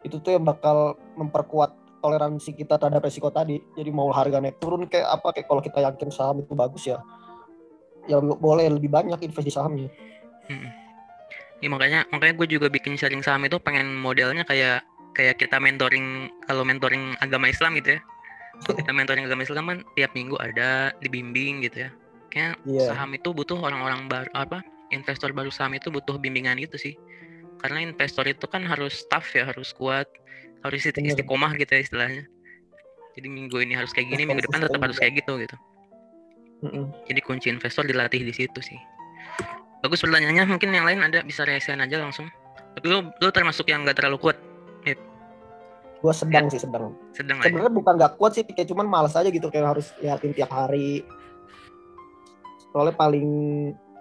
itu 0.05 0.21
tuh 0.21 0.37
yang 0.37 0.45
bakal 0.45 0.93
memperkuat 1.17 1.73
toleransi 1.99 2.53
kita 2.53 2.77
terhadap 2.77 3.01
resiko 3.01 3.33
tadi. 3.33 3.57
Jadi 3.73 3.89
mau 3.89 4.07
harga 4.13 4.37
naik 4.37 4.61
turun 4.61 4.85
kayak 4.85 5.09
apa 5.09 5.33
kayak 5.33 5.47
kalau 5.49 5.61
kita 5.65 5.79
yakin 5.81 6.09
saham 6.13 6.45
itu 6.45 6.53
bagus 6.53 6.85
ya, 6.85 7.01
ya 8.05 8.21
boleh 8.21 8.69
lebih 8.69 8.93
banyak 8.93 9.17
investasi 9.17 9.51
sahamnya. 9.51 9.89
Hmm. 10.47 10.69
Ya, 11.57 11.67
makanya 11.73 12.05
makanya 12.13 12.33
gue 12.37 12.47
juga 12.53 12.69
bikin 12.69 12.93
sharing 12.95 13.25
saham 13.25 13.41
itu 13.49 13.57
pengen 13.57 13.97
modelnya 13.97 14.45
kayak 14.45 14.85
kayak 15.17 15.41
kita 15.41 15.57
mentoring 15.57 16.29
kalau 16.45 16.61
mentoring 16.61 17.17
agama 17.17 17.49
Islam 17.49 17.73
gitu 17.81 17.97
ya. 17.97 17.99
Kita 18.67 18.91
mentoring 18.91 19.29
agama 19.29 19.45
Islam 19.45 19.65
kan 19.69 19.79
tiap 19.93 20.11
minggu 20.17 20.35
ada 20.41 20.91
dibimbing 20.99 21.65
gitu 21.65 21.87
ya. 21.87 21.91
Kayak 22.33 22.59
yeah. 22.67 22.91
saham 22.91 23.13
itu 23.15 23.31
butuh 23.31 23.55
orang-orang 23.57 24.09
baru 24.11 24.31
apa 24.35 24.59
investor 24.91 25.31
baru 25.31 25.51
saham 25.53 25.77
itu 25.77 25.87
butuh 25.93 26.17
bimbingan 26.19 26.57
gitu 26.59 26.75
sih. 26.75 26.93
Karena 27.61 27.81
investor 27.81 28.25
itu 28.29 28.45
kan 28.45 28.65
harus 28.65 29.05
tough 29.09 29.33
ya, 29.33 29.49
harus 29.49 29.73
kuat, 29.73 30.05
harus 30.65 30.81
istiqomah 30.85 31.53
gitu 31.57 31.71
ya 31.77 31.81
istilahnya 31.81 32.23
jadi 33.17 33.27
minggu 33.33 33.57
ini 33.65 33.73
harus 33.73 33.89
kayak 33.89 34.13
gini 34.13 34.29
minggu 34.29 34.45
depan 34.45 34.61
tetap 34.61 34.77
harus 34.77 34.97
kayak 35.01 35.25
gitu 35.25 35.41
gitu 35.41 35.57
jadi 37.09 37.19
kunci 37.25 37.49
investor 37.49 37.85
dilatih 37.85 38.21
di 38.21 38.33
situ 38.33 38.59
sih 38.61 38.77
bagus 39.81 40.01
pertanyaannya 40.05 40.45
mungkin 40.45 40.69
yang 40.73 40.85
lain 40.85 41.01
ada 41.01 41.25
bisa 41.25 41.45
reaction 41.45 41.81
aja 41.81 41.97
langsung 41.97 42.29
tapi 42.77 42.93
lu 42.93 43.09
lu 43.09 43.29
termasuk 43.33 43.65
yang 43.73 43.81
gak 43.89 43.97
terlalu 43.97 44.21
kuat. 44.21 44.37
Gue 45.97 46.13
sedang 46.13 46.45
ya. 46.47 46.53
sih 46.53 46.61
sedang 46.61 46.93
sedang 47.13 47.41
sebenarnya 47.41 47.73
bukan 47.73 47.93
gak 47.97 48.13
kuat 48.21 48.37
sih 48.37 48.45
kayak 48.45 48.69
cuman 48.69 48.85
males 48.85 49.17
aja 49.17 49.27
gitu 49.27 49.49
kayak 49.49 49.77
harus 49.77 49.89
liatin 49.97 50.33
tiap 50.33 50.53
hari 50.53 51.01
soalnya 52.69 52.93
paling 52.93 53.27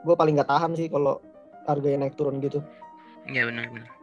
gue 0.04 0.14
paling 0.14 0.36
gak 0.36 0.50
tahan 0.50 0.76
sih 0.76 0.92
kalau 0.92 1.18
harganya 1.64 2.06
naik 2.06 2.14
turun 2.14 2.38
gitu 2.44 2.60
iya 3.26 3.48
benar 3.48 3.72
benar 3.72 3.96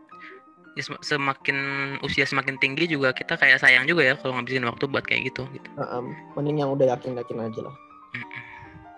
ya, 0.74 0.84
semakin 1.06 1.58
usia 2.02 2.26
semakin 2.26 2.58
tinggi 2.58 2.90
juga 2.90 3.14
kita 3.14 3.38
kayak 3.38 3.62
sayang 3.62 3.86
juga 3.86 4.04
ya 4.04 4.16
kalau 4.18 4.38
ngabisin 4.38 4.66
waktu 4.66 4.90
buat 4.90 5.06
kayak 5.06 5.34
gitu 5.34 5.46
gitu. 5.54 5.70
Um, 5.78 6.18
mending 6.34 6.66
yang 6.66 6.74
udah 6.74 6.98
yakin 6.98 7.14
yakin 7.18 7.38
aja 7.46 7.62
lah. 7.62 7.76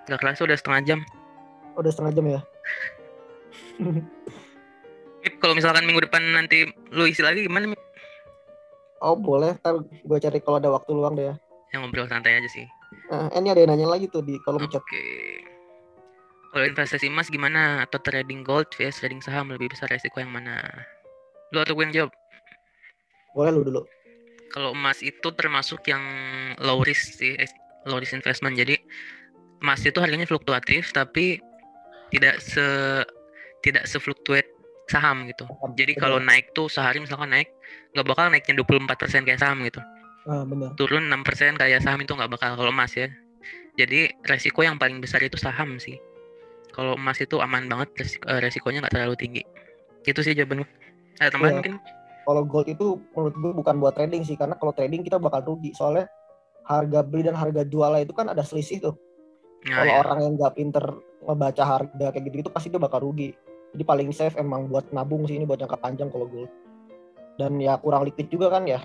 Gak 0.08 0.20
kerasa 0.22 0.48
udah 0.48 0.58
setengah 0.58 0.82
jam. 0.88 1.00
Udah 1.76 1.92
setengah 1.92 2.14
jam 2.16 2.26
ya. 2.32 2.42
kalau 5.42 5.54
misalkan 5.58 5.84
minggu 5.90 6.06
depan 6.06 6.22
nanti 6.32 6.70
lu 6.94 7.10
isi 7.10 7.20
lagi 7.26 7.44
gimana? 7.44 7.76
Oh 9.06 9.14
boleh, 9.14 9.54
ntar 9.62 9.86
gue 9.86 10.18
cari 10.18 10.42
kalau 10.42 10.58
ada 10.58 10.74
waktu 10.74 10.90
luang 10.98 11.14
deh 11.14 11.30
ya. 11.30 11.36
Yang 11.70 11.80
ngobrol 11.86 12.10
santai 12.10 12.42
aja 12.42 12.50
sih. 12.50 12.66
Uh, 13.14 13.30
ini 13.38 13.54
ada 13.54 13.62
yang 13.62 13.70
nanya 13.78 13.86
lagi 13.86 14.10
tuh 14.10 14.26
di 14.26 14.42
kolom 14.42 14.66
okay. 14.66 14.82
chat. 14.82 14.82
Oke. 14.82 15.06
Kalau 16.50 16.66
investasi 16.66 17.06
emas 17.14 17.30
gimana? 17.30 17.86
Atau 17.86 18.02
trading 18.02 18.42
gold 18.42 18.66
vs 18.74 18.98
trading 18.98 19.22
saham 19.22 19.54
lebih 19.54 19.70
besar 19.70 19.94
resiko 19.94 20.18
yang 20.18 20.34
mana? 20.34 20.66
Lu 21.54 21.62
atau 21.62 21.78
gue 21.78 21.86
yang 21.86 21.94
jawab? 21.94 22.12
Boleh 23.38 23.52
lu 23.54 23.62
dulu. 23.62 23.82
Kalau 24.50 24.74
emas 24.74 25.04
itu 25.06 25.30
termasuk 25.38 25.86
yang 25.86 26.02
low 26.64 26.82
risk 26.82 27.22
sih, 27.22 27.38
eh, 27.38 27.52
low 27.86 28.02
risk 28.02 28.18
investment. 28.18 28.58
Jadi 28.58 28.80
emas 29.62 29.86
itu 29.86 30.02
harganya 30.02 30.26
fluktuatif 30.26 30.90
tapi 30.96 31.38
tidak 32.10 32.42
se 32.42 32.66
tidak 33.62 33.86
sefluktuate 33.86 34.55
saham 34.86 35.26
gitu. 35.30 35.46
Jadi 35.74 35.98
kalau 35.98 36.22
naik 36.22 36.54
tuh 36.54 36.70
sehari 36.70 37.02
misalkan 37.02 37.34
naik 37.34 37.50
nggak 37.98 38.06
bakal 38.06 38.30
naiknya 38.30 38.62
24% 38.62 39.26
kayak 39.26 39.42
saham 39.42 39.66
gitu. 39.66 39.82
Ah, 40.26 40.46
benar. 40.46 40.74
Turun 40.78 41.10
6% 41.10 41.58
kayak 41.58 41.82
saham 41.86 42.02
itu 42.02 42.14
nggak 42.14 42.32
bakal 42.32 42.58
kalau 42.58 42.72
emas 42.74 42.94
ya. 42.94 43.10
Jadi 43.76 44.14
resiko 44.24 44.64
yang 44.64 44.80
paling 44.80 45.04
besar 45.04 45.22
itu 45.22 45.36
saham 45.36 45.78
sih. 45.82 45.98
Kalau 46.72 46.96
emas 47.00 47.20
itu 47.20 47.40
aman 47.40 47.68
banget 47.72 47.90
resiko, 47.96 48.26
eh, 48.30 48.40
resikonya 48.40 48.80
nggak 48.86 48.94
terlalu 48.94 49.16
tinggi. 49.16 49.44
Itu 50.06 50.22
sih 50.22 50.36
jawaban. 50.36 50.68
Ada 51.20 51.30
tambahan 51.34 51.52
Iya. 51.52 51.58
mungkin? 51.62 51.76
Kalau 52.26 52.42
gold 52.44 52.68
itu 52.68 52.88
menurut 53.14 53.36
gue 53.38 53.52
bukan 53.54 53.76
buat 53.78 53.94
trading 53.94 54.26
sih, 54.26 54.34
karena 54.34 54.58
kalau 54.58 54.74
trading 54.74 55.06
kita 55.06 55.22
bakal 55.22 55.46
rugi. 55.46 55.72
Soalnya 55.78 56.10
harga 56.66 57.00
beli 57.06 57.30
dan 57.30 57.38
harga 57.38 57.62
jualnya 57.64 58.02
itu 58.02 58.14
kan 58.18 58.28
ada 58.34 58.42
selisih 58.42 58.82
tuh. 58.82 58.96
Nah, 59.70 59.82
kalau 59.82 59.94
ya. 59.94 59.98
orang 60.02 60.20
yang 60.26 60.34
nggak 60.38 60.54
pinter 60.58 60.86
ngebaca 61.22 61.64
harga 61.64 62.06
kayak 62.14 62.24
gitu, 62.30 62.36
gitu 62.46 62.50
pasti 62.50 62.68
dia 62.74 62.82
bakal 62.82 63.06
rugi. 63.06 63.34
Jadi 63.76 63.84
paling 63.84 64.10
safe 64.16 64.40
emang 64.40 64.72
buat 64.72 64.88
nabung 64.96 65.28
sih 65.28 65.36
ini 65.36 65.44
buat 65.44 65.60
jangka 65.60 65.76
panjang 65.84 66.08
kalau 66.08 66.32
gold. 66.32 66.48
Dan 67.36 67.60
ya 67.60 67.76
kurang 67.76 68.08
liquid 68.08 68.32
juga 68.32 68.48
kan 68.48 68.64
ya. 68.64 68.80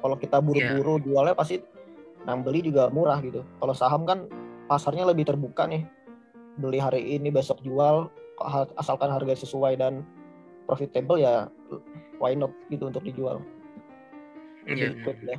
Kalau 0.00 0.16
kita 0.16 0.40
buru-buru 0.40 0.96
jualnya 1.04 1.36
pasti 1.36 1.60
yang 2.24 2.40
beli 2.40 2.64
juga 2.64 2.88
murah 2.88 3.20
gitu. 3.20 3.44
Kalau 3.60 3.76
saham 3.76 4.08
kan 4.08 4.24
pasarnya 4.72 5.04
lebih 5.04 5.28
terbuka 5.28 5.68
nih. 5.68 5.84
Beli 6.56 6.80
hari 6.80 7.20
ini 7.20 7.28
besok 7.28 7.60
jual 7.60 8.08
asalkan 8.80 9.12
harga 9.12 9.44
sesuai 9.44 9.76
dan 9.76 10.00
profitable 10.64 11.20
ya 11.20 11.52
why 12.16 12.32
not 12.32 12.56
gitu 12.72 12.88
untuk 12.88 13.04
dijual. 13.04 13.44
Iya, 14.64 14.96
ya. 14.96 15.36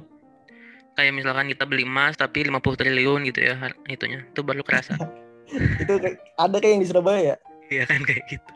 kayak 0.93 1.13
misalkan 1.17 1.49
kita 1.49 1.65
beli 1.65 1.87
emas 1.87 2.13
tapi 2.13 2.45
50 2.45 2.61
triliun 2.61 3.25
gitu 3.25 3.41
ya 3.41 3.57
itunya. 3.89 4.21
Itu 4.29 4.45
baru 4.45 4.61
kerasa. 4.61 5.01
Itu 5.81 5.97
ada 6.37 6.57
kayak 6.61 6.77
yang 6.77 6.81
di 6.85 6.89
Surabaya 6.93 7.21
ya. 7.33 7.35
Iya 7.73 7.83
kan 7.89 8.05
kayak 8.05 8.29
gitu. 8.29 8.53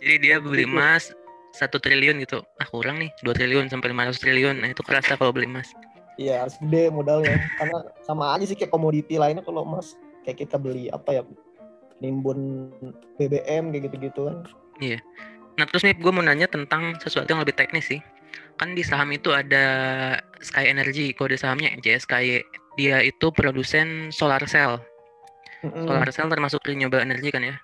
Jadi 0.00 0.14
dia 0.20 0.36
beli 0.40 0.68
emas 0.68 1.12
satu 1.56 1.80
triliun 1.80 2.20
gitu. 2.20 2.44
Ah 2.60 2.68
kurang 2.68 3.00
nih 3.00 3.10
2 3.24 3.32
triliun 3.32 3.72
sampai 3.72 3.92
500 3.96 4.20
triliun. 4.20 4.56
Nah 4.60 4.68
itu 4.72 4.84
kerasa 4.84 5.16
kalau 5.16 5.32
beli 5.32 5.48
emas. 5.48 5.72
Iya, 6.16 6.44
harus 6.44 6.56
gede 6.60 6.92
modalnya. 6.92 7.36
Karena 7.56 7.78
sama 8.04 8.32
aja 8.36 8.44
sih 8.48 8.56
kayak 8.56 8.72
komoditi 8.72 9.16
lainnya 9.16 9.44
kalau 9.44 9.64
emas 9.64 9.96
kayak 10.24 10.44
kita 10.44 10.56
beli 10.60 10.88
apa 10.92 11.20
ya 11.20 11.22
nimbun 12.00 12.68
BBM 13.16 13.72
kayak 13.72 13.88
gitu-gitu 13.88 14.28
kan. 14.28 14.36
Nah 15.56 15.64
terus 15.64 15.88
nih 15.88 15.96
gue 15.96 16.12
mau 16.12 16.20
nanya 16.20 16.44
tentang 16.44 17.00
sesuatu 17.00 17.32
yang 17.32 17.40
lebih 17.40 17.56
teknis 17.56 17.88
sih. 17.88 18.00
Kan 18.60 18.76
di 18.76 18.84
saham 18.84 19.12
itu 19.12 19.32
ada 19.32 19.64
Sky 20.44 20.68
Energy, 20.68 21.16
kode 21.16 21.40
sahamnya 21.40 21.72
JSKY. 21.80 22.44
Dia 22.76 23.00
itu 23.00 23.32
produsen 23.32 24.12
solar 24.12 24.44
cell. 24.44 24.80
Mm-mm. 25.64 25.88
Solar 25.88 26.08
cell 26.12 26.28
termasuk 26.28 26.60
renewable 26.68 27.00
energy 27.00 27.32
kan 27.32 27.40
ya? 27.40 27.56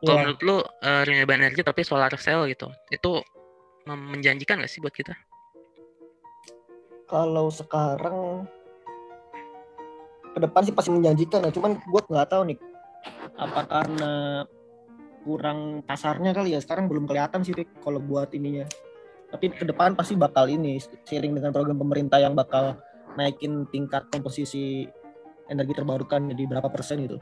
Kalau 0.00 0.16
Iya. 0.16 0.22
menurut 0.24 0.40
lu 0.40 0.56
eh, 0.80 1.02
renewable 1.04 1.36
energy 1.36 1.60
tapi 1.60 1.84
solar 1.84 2.12
cell 2.16 2.48
gitu, 2.48 2.72
itu 2.88 3.20
menjanjikan 3.84 4.64
gak 4.64 4.70
sih 4.72 4.80
buat 4.80 4.94
kita? 4.96 5.12
Kalau 7.04 7.52
sekarang 7.52 8.48
ke 10.30 10.38
depan 10.38 10.62
sih 10.62 10.72
pasti 10.72 10.90
menjanjikan 10.94 11.42
ya, 11.44 11.50
cuman 11.50 11.76
gue 11.76 12.00
nggak 12.06 12.28
tahu 12.30 12.42
nih 12.54 12.58
apa 13.34 13.60
karena 13.66 14.12
kurang 15.24 15.84
pasarnya 15.84 16.32
kali 16.32 16.56
ya 16.56 16.60
sekarang 16.62 16.88
belum 16.88 17.04
kelihatan 17.04 17.44
sih 17.44 17.52
kalau 17.82 18.00
buat 18.00 18.32
ininya. 18.32 18.64
Tapi 19.30 19.52
ke 19.52 19.64
depan 19.68 19.94
pasti 19.94 20.16
bakal 20.16 20.48
ini 20.50 20.80
seiring 20.80 21.36
dengan 21.36 21.52
program 21.52 21.76
pemerintah 21.78 22.18
yang 22.18 22.34
bakal 22.34 22.78
naikin 23.18 23.66
tingkat 23.68 24.06
komposisi 24.10 24.86
energi 25.50 25.74
terbarukan 25.74 26.30
jadi 26.30 26.46
berapa 26.46 26.70
persen 26.70 27.04
gitu. 27.04 27.18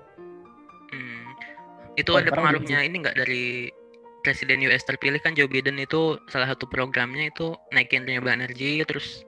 Itu 1.99 2.15
Oh, 2.15 2.23
ada 2.23 2.31
pengaruhnya 2.31 2.87
ini 2.87 3.03
nggak 3.03 3.19
dari 3.19 3.69
presiden 4.23 4.63
US 4.67 4.87
terpilih 4.87 5.19
kan 5.23 5.35
Joe 5.35 5.51
Biden 5.51 5.79
itu 5.79 6.19
salah 6.31 6.51
satu 6.51 6.71
programnya 6.71 7.31
itu 7.31 7.55
naikin 7.75 8.07
renewable 8.07 8.35
energy 8.35 8.83
terus 8.87 9.23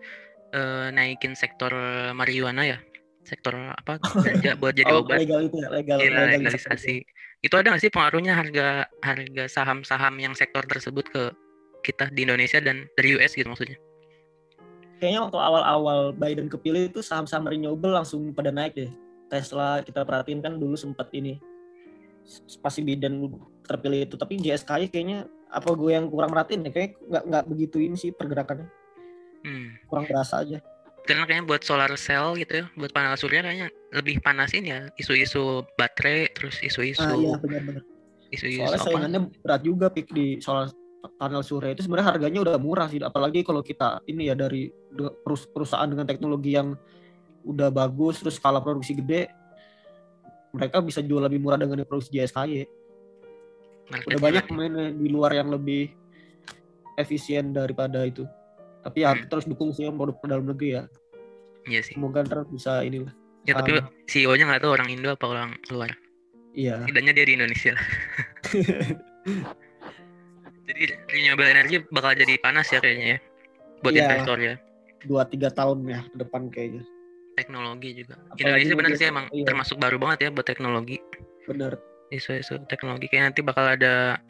eh, 0.55 0.91
naikin 0.95 1.35
sektor 1.39 1.71
marijuana 2.15 2.67
ya 2.67 2.79
sektor 3.25 3.55
apa 3.55 4.01
ganja 4.03 4.57
buat 4.61 4.75
jadi 4.75 4.91
Oh, 4.91 5.05
obat 5.05 5.23
legal 5.23 5.47
itu 5.47 5.57
ya, 5.61 5.69
legal, 5.71 5.97
legalisasi. 6.01 6.37
legalisasi 6.37 6.97
itu 7.41 7.55
ada 7.57 7.73
nggak 7.73 7.83
sih 7.83 7.93
pengaruhnya 7.93 8.35
harga 8.37 8.85
harga 9.01 9.45
saham-saham 9.49 10.15
yang 10.21 10.35
sektor 10.37 10.61
tersebut 10.67 11.07
ke 11.09 11.23
kita 11.81 12.13
di 12.13 12.29
Indonesia 12.29 12.61
dan 12.61 12.85
dari 12.99 13.17
US 13.17 13.33
gitu 13.33 13.49
maksudnya 13.49 13.79
Kayaknya 15.01 15.21
waktu 15.25 15.39
awal-awal 15.41 16.13
Biden 16.13 16.53
kepilih 16.53 16.93
itu 16.93 17.01
saham-saham 17.01 17.49
renewable 17.49 17.89
langsung 17.89 18.37
pada 18.37 18.53
naik 18.53 18.77
deh. 18.77 18.93
Tesla 19.33 19.81
kita 19.81 20.05
perhatiin 20.05 20.45
kan 20.45 20.61
dulu 20.61 20.77
sempat 20.77 21.09
ini 21.17 21.41
pasti 22.63 22.81
Biden 22.85 23.31
terpilih 23.67 24.07
itu. 24.07 24.15
Tapi 24.17 24.39
JSKY 24.41 24.91
kayaknya 24.91 25.29
apa 25.51 25.75
gue 25.75 25.91
yang 25.91 26.07
kurang 26.07 26.31
merhatiin 26.31 26.63
ya 26.63 26.71
kayaknya 26.71 26.95
nggak 27.11 27.23
nggak 27.27 27.45
begitu 27.51 27.77
ini 27.83 27.97
sih 27.99 28.11
pergerakannya. 28.15 28.69
Hmm. 29.41 29.73
kurang 29.89 30.05
berasa 30.05 30.45
aja. 30.45 30.61
Karena 31.09 31.25
kayaknya 31.25 31.49
buat 31.49 31.63
solar 31.65 31.93
cell 31.97 32.37
gitu 32.37 32.61
ya 32.61 32.65
buat 32.77 32.93
panel 32.93 33.17
surya 33.17 33.41
kayaknya 33.41 33.73
lebih 33.97 34.21
panas 34.21 34.53
ini 34.53 34.69
ya 34.69 34.81
isu-isu 35.01 35.65
baterai 35.81 36.29
terus 36.37 36.61
isu-isu 36.61 37.01
ah 37.01 37.17
iya 37.17 37.35
benar-benar. 37.41 37.83
isu-isu 38.31 38.63
soalnya 38.63 38.85
saingannya 38.85 39.21
berat 39.41 39.63
juga 39.65 39.89
pik 39.89 40.13
di 40.13 40.39
soal 40.45 40.69
panel 41.17 41.41
surya 41.41 41.73
itu. 41.73 41.89
Sebenarnya 41.89 42.09
harganya 42.13 42.41
udah 42.45 42.57
murah 42.61 42.87
sih 42.93 43.01
apalagi 43.01 43.41
kalau 43.41 43.65
kita 43.65 44.05
ini 44.05 44.29
ya 44.29 44.37
dari 44.37 44.69
perus- 45.25 45.49
perusahaan 45.49 45.89
dengan 45.89 46.05
teknologi 46.05 46.53
yang 46.53 46.77
udah 47.49 47.73
bagus 47.73 48.21
terus 48.21 48.37
skala 48.37 48.61
produksi 48.61 48.93
gede 48.93 49.33
mereka 50.51 50.83
bisa 50.83 51.01
jual 51.01 51.23
lebih 51.23 51.39
murah 51.39 51.57
dengan 51.57 51.83
produksi 51.85 52.15
JSKY 52.15 52.67
marketnya 53.91 54.07
udah 54.07 54.21
banyak 54.23 54.45
pemain 54.47 54.75
di 54.95 55.09
luar 55.11 55.35
yang 55.35 55.51
lebih 55.51 55.91
efisien 56.95 57.51
daripada 57.51 58.07
itu. 58.07 58.23
Tapi 58.81 59.03
ya 59.03 59.13
Hmm. 59.13 59.27
terus 59.27 59.45
dukung 59.45 59.75
sih 59.75 59.85
produk 59.91 60.15
dalam 60.25 60.47
negeri 60.47 60.79
ya. 60.79 60.83
Iya 61.67 61.81
sih. 61.83 61.95
Semoga 61.99 62.23
ntar 62.25 62.47
bisa 62.47 62.81
inilah 62.81 63.11
ya 63.43 63.57
tapi 63.57 63.73
sama. 63.77 63.89
CEO-nya 64.07 64.45
nggak 64.47 64.63
tahu 64.63 64.73
orang 64.73 64.89
Indo 64.89 65.11
apa 65.11 65.27
orang 65.27 65.51
luar. 65.73 65.91
Iya. 66.55 66.83
Setidaknya 66.87 67.13
dia 67.15 67.25
di 67.27 67.35
Indonesia 67.35 67.71
lah. 67.75 67.87
Jadi 70.71 70.83
renewable 71.11 71.51
energy 71.51 71.77
bakal 71.91 72.15
jadi 72.15 72.39
panas 72.39 72.71
ya 72.71 72.79
kayaknya 72.79 73.07
ya 73.07 73.19
buat 73.83 73.91
Iya. 73.93 74.03
investor 74.07 74.39
ya. 74.39 74.55
Dua 75.03 75.23
tiga 75.27 75.49
tahun 75.51 75.83
ya 75.83 76.01
ke 76.07 76.17
depan 76.21 76.43
kayaknya 76.47 76.83
teknologi 77.41 78.05
juga. 78.05 78.21
Apalagi 78.29 78.69
Indonesia 78.69 78.77
benar 78.77 78.93
sih 79.01 79.09
emang 79.09 79.27
iya. 79.33 79.45
termasuk 79.49 79.77
baru 79.81 79.97
banget 79.97 80.19
ya 80.27 80.31
buat 80.31 80.45
teknologi. 80.45 81.01
Bener. 81.49 81.81
Isu-isu 82.13 82.61
teknologi 82.69 83.09
kayak 83.09 83.33
nanti 83.33 83.41
bakal 83.41 83.65
ada 83.65 84.21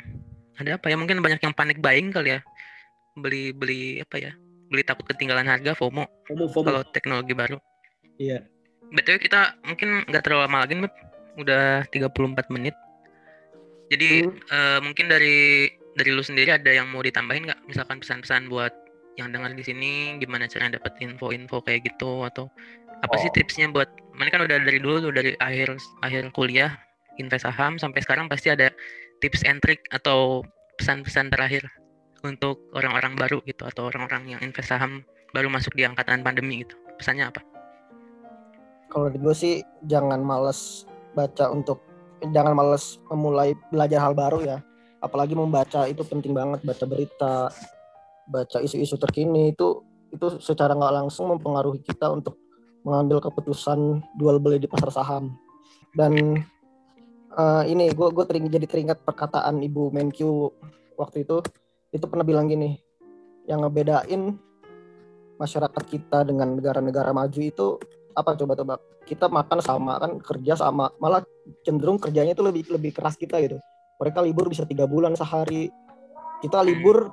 ada 0.57 0.71
apa 0.79 0.87
ya? 0.87 0.97
Mungkin 0.97 1.19
banyak 1.19 1.43
yang 1.43 1.55
panik 1.57 1.83
buying 1.83 2.15
kali 2.15 2.39
ya. 2.39 2.41
Beli 3.19 3.51
beli 3.51 3.99
apa 3.99 4.17
ya? 4.23 4.33
Beli 4.71 4.87
takut 4.87 5.03
ketinggalan 5.11 5.51
harga 5.51 5.75
FOMO. 5.75 6.07
FOMO 6.31 6.47
FOMO. 6.55 6.67
Kalau 6.71 6.83
teknologi 6.95 7.35
baru. 7.35 7.59
Iya. 8.23 8.47
Btw 8.91 9.19
kita 9.19 9.59
mungkin 9.67 10.07
nggak 10.07 10.23
terlalu 10.23 10.43
lama 10.47 10.59
lagi 10.67 10.75
Beb. 10.79 10.95
udah 11.39 11.87
34 11.95 12.51
menit. 12.53 12.75
Jadi 13.91 14.27
Hmm. 14.27 14.39
eh, 14.39 14.79
mungkin 14.83 15.07
dari 15.11 15.71
dari 15.99 16.11
lu 16.15 16.23
sendiri 16.23 16.55
ada 16.55 16.71
yang 16.71 16.91
mau 16.91 17.03
ditambahin 17.03 17.51
nggak? 17.51 17.61
Misalkan 17.67 17.99
pesan-pesan 18.03 18.47
buat 18.51 18.71
yang 19.21 19.29
dengar 19.31 19.53
di 19.53 19.61
sini 19.61 20.17
gimana 20.17 20.49
cara 20.49 20.73
dapet 20.73 20.97
info-info 21.05 21.61
kayak 21.61 21.93
gitu 21.93 22.25
atau 22.25 22.49
apa 23.01 23.15
sih 23.21 23.29
Oh. 23.29 23.35
tipsnya 23.37 23.69
buat 23.69 23.89
mana 24.17 24.29
kan 24.33 24.45
udah 24.45 24.61
dari 24.61 24.81
dulu 24.81 25.09
tuh, 25.09 25.13
dari 25.13 25.33
akhir 25.41 25.77
akhir 26.05 26.33
kuliah 26.33 26.77
invest 27.21 27.45
saham 27.45 27.77
sampai 27.77 28.01
sekarang 28.01 28.29
pasti 28.29 28.49
ada 28.53 28.73
tips 29.21 29.45
and 29.45 29.61
trick 29.61 29.85
atau 29.93 30.41
pesan-pesan 30.81 31.29
terakhir 31.29 31.69
untuk 32.25 32.61
orang-orang 32.77 33.17
baru 33.17 33.39
gitu 33.45 33.69
atau 33.69 33.89
orang-orang 33.93 34.37
yang 34.37 34.41
invest 34.41 34.73
saham 34.73 35.05
baru 35.33 35.49
masuk 35.53 35.73
di 35.77 35.85
angkatan 35.85 36.25
pandemi 36.25 36.65
gitu. 36.65 36.77
Pesannya 36.97 37.33
apa? 37.33 37.41
Kalau 38.91 39.07
dari 39.09 39.21
gue 39.23 39.35
sih 39.37 39.55
jangan 39.87 40.21
males 40.21 40.85
baca 41.15 41.49
untuk 41.53 41.81
jangan 42.35 42.53
males 42.53 42.99
memulai 43.09 43.57
belajar 43.73 44.01
hal 44.03 44.13
baru 44.13 44.41
ya. 44.45 44.59
Apalagi 45.01 45.33
membaca 45.33 45.89
itu 45.89 46.05
penting 46.05 46.37
banget 46.37 46.61
baca 46.61 46.85
berita 46.85 47.49
baca 48.31 48.63
isu-isu 48.63 48.95
terkini 48.97 49.51
itu 49.51 49.83
itu 50.11 50.39
secara 50.43 50.75
nggak 50.75 50.95
langsung 51.03 51.31
mempengaruhi 51.35 51.83
kita 51.83 52.11
untuk 52.11 52.39
mengambil 52.87 53.19
keputusan 53.21 54.01
jual 54.17 54.39
beli 54.39 54.63
di 54.63 54.71
pasar 54.71 54.91
saham 54.95 55.35
dan 55.95 56.39
eh, 57.35 57.63
ini 57.67 57.91
gue 57.91 58.09
gue 58.15 58.25
tering, 58.27 58.47
jadi 58.47 58.67
teringat 58.67 59.03
perkataan 59.03 59.61
ibu 59.63 59.91
Menkyu 59.91 60.51
waktu 60.95 61.27
itu 61.27 61.43
itu 61.91 62.05
pernah 62.07 62.23
bilang 62.23 62.47
gini 62.47 62.79
yang 63.51 63.67
ngebedain 63.67 64.39
masyarakat 65.41 65.83
kita 65.89 66.23
dengan 66.23 66.55
negara-negara 66.55 67.11
maju 67.11 67.41
itu 67.41 67.67
apa 68.15 68.37
coba 68.37 68.55
coba 68.55 68.75
kita 69.09 69.27
makan 69.27 69.59
sama 69.65 69.99
kan 69.99 70.21
kerja 70.21 70.55
sama 70.55 70.93
malah 71.03 71.25
cenderung 71.67 71.99
kerjanya 71.99 72.37
itu 72.37 72.45
lebih 72.45 72.69
lebih 72.71 72.95
keras 72.95 73.19
kita 73.19 73.41
gitu. 73.43 73.59
Mereka 73.99 74.23
libur 74.23 74.49
bisa 74.49 74.65
tiga 74.65 74.87
bulan 74.87 75.13
sehari. 75.19 75.69
Kita 76.41 76.63
libur 76.65 77.11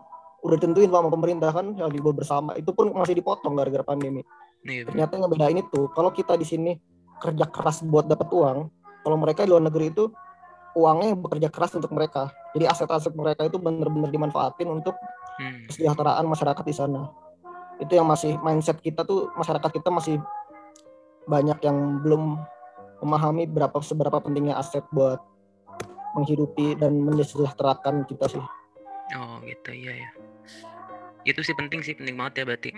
udah 0.47 0.57
tentuin 0.57 0.87
sama 0.87 1.11
pemerintah 1.11 1.51
kan 1.51 1.75
ya 1.75 1.85
libur 1.91 2.15
bersama 2.15 2.55
itu 2.55 2.71
pun 2.71 2.95
masih 2.95 3.19
dipotong 3.19 3.53
gara-gara 3.53 3.83
pandemi. 3.83 4.23
Iya. 4.63 4.87
Ternyata 4.87 5.19
yang 5.19 5.23
ngebedain 5.27 5.59
itu 5.59 5.91
kalau 5.91 6.09
kita 6.15 6.39
di 6.39 6.47
sini 6.47 6.71
kerja 7.19 7.45
keras 7.51 7.83
buat 7.83 8.07
dapat 8.07 8.31
uang, 8.31 8.57
kalau 9.03 9.17
mereka 9.19 9.43
di 9.43 9.51
luar 9.51 9.67
negeri 9.67 9.91
itu 9.91 10.07
uangnya 10.77 11.17
bekerja 11.17 11.49
keras 11.51 11.73
untuk 11.75 11.91
mereka. 11.91 12.29
Jadi 12.55 12.69
aset-aset 12.69 13.13
mereka 13.17 13.49
itu 13.49 13.57
benar-benar 13.57 14.09
dimanfaatin 14.13 14.69
untuk 14.69 14.95
Hmm. 15.37 15.69
kesejahteraan 15.69 16.25
masyarakat 16.25 16.65
di 16.65 16.73
sana. 16.73 17.13
Itu 17.77 17.93
yang 17.93 18.09
masih 18.09 18.41
mindset 18.41 18.81
kita 18.81 19.05
tuh 19.05 19.29
masyarakat 19.37 19.69
kita 19.69 19.93
masih 19.93 20.17
banyak 21.29 21.61
yang 21.61 22.01
belum 22.01 22.41
memahami 23.05 23.45
berapa 23.45 23.77
seberapa 23.85 24.17
pentingnya 24.17 24.57
aset 24.57 24.81
buat 24.89 25.21
menghidupi 26.17 26.73
dan 26.81 26.97
mensejahterakan 27.05 28.09
kita 28.09 28.25
sih. 28.25 28.41
Oh 29.13 29.37
gitu 29.45 29.69
iya 29.77 29.93
ya. 29.93 30.09
Itu 31.27 31.43
sih 31.43 31.51
penting 31.53 31.83
sih 31.83 31.93
penting 31.99 32.15
banget 32.15 32.41
ya 32.41 32.43
berarti. 32.47 32.71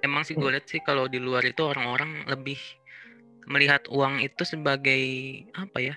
Emang 0.00 0.24
sih 0.24 0.32
gue 0.36 0.48
lihat 0.48 0.64
sih 0.68 0.80
kalau 0.80 1.08
di 1.08 1.20
luar 1.20 1.44
itu 1.44 1.60
orang-orang 1.64 2.24
lebih 2.28 2.56
melihat 3.44 3.84
uang 3.92 4.24
itu 4.24 4.42
sebagai 4.48 5.04
apa 5.52 5.78
ya? 5.92 5.96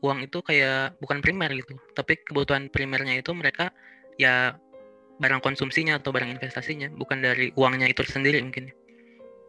Uang 0.00 0.24
itu 0.24 0.40
kayak 0.40 0.96
bukan 1.04 1.20
primer 1.20 1.52
gitu. 1.52 1.76
Tapi 1.92 2.16
kebutuhan 2.24 2.72
primernya 2.72 3.20
itu 3.20 3.32
mereka 3.36 3.68
ya 4.16 4.56
barang 5.18 5.42
konsumsinya 5.42 5.98
atau 5.98 6.14
barang 6.14 6.30
investasinya, 6.38 6.88
bukan 6.94 7.20
dari 7.20 7.50
uangnya 7.58 7.90
itu 7.90 8.06
sendiri 8.06 8.40
mungkin. 8.40 8.72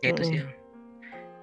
Ya 0.03 0.11
itu 0.11 0.23
sih. 0.27 0.37
ya. 0.41 0.45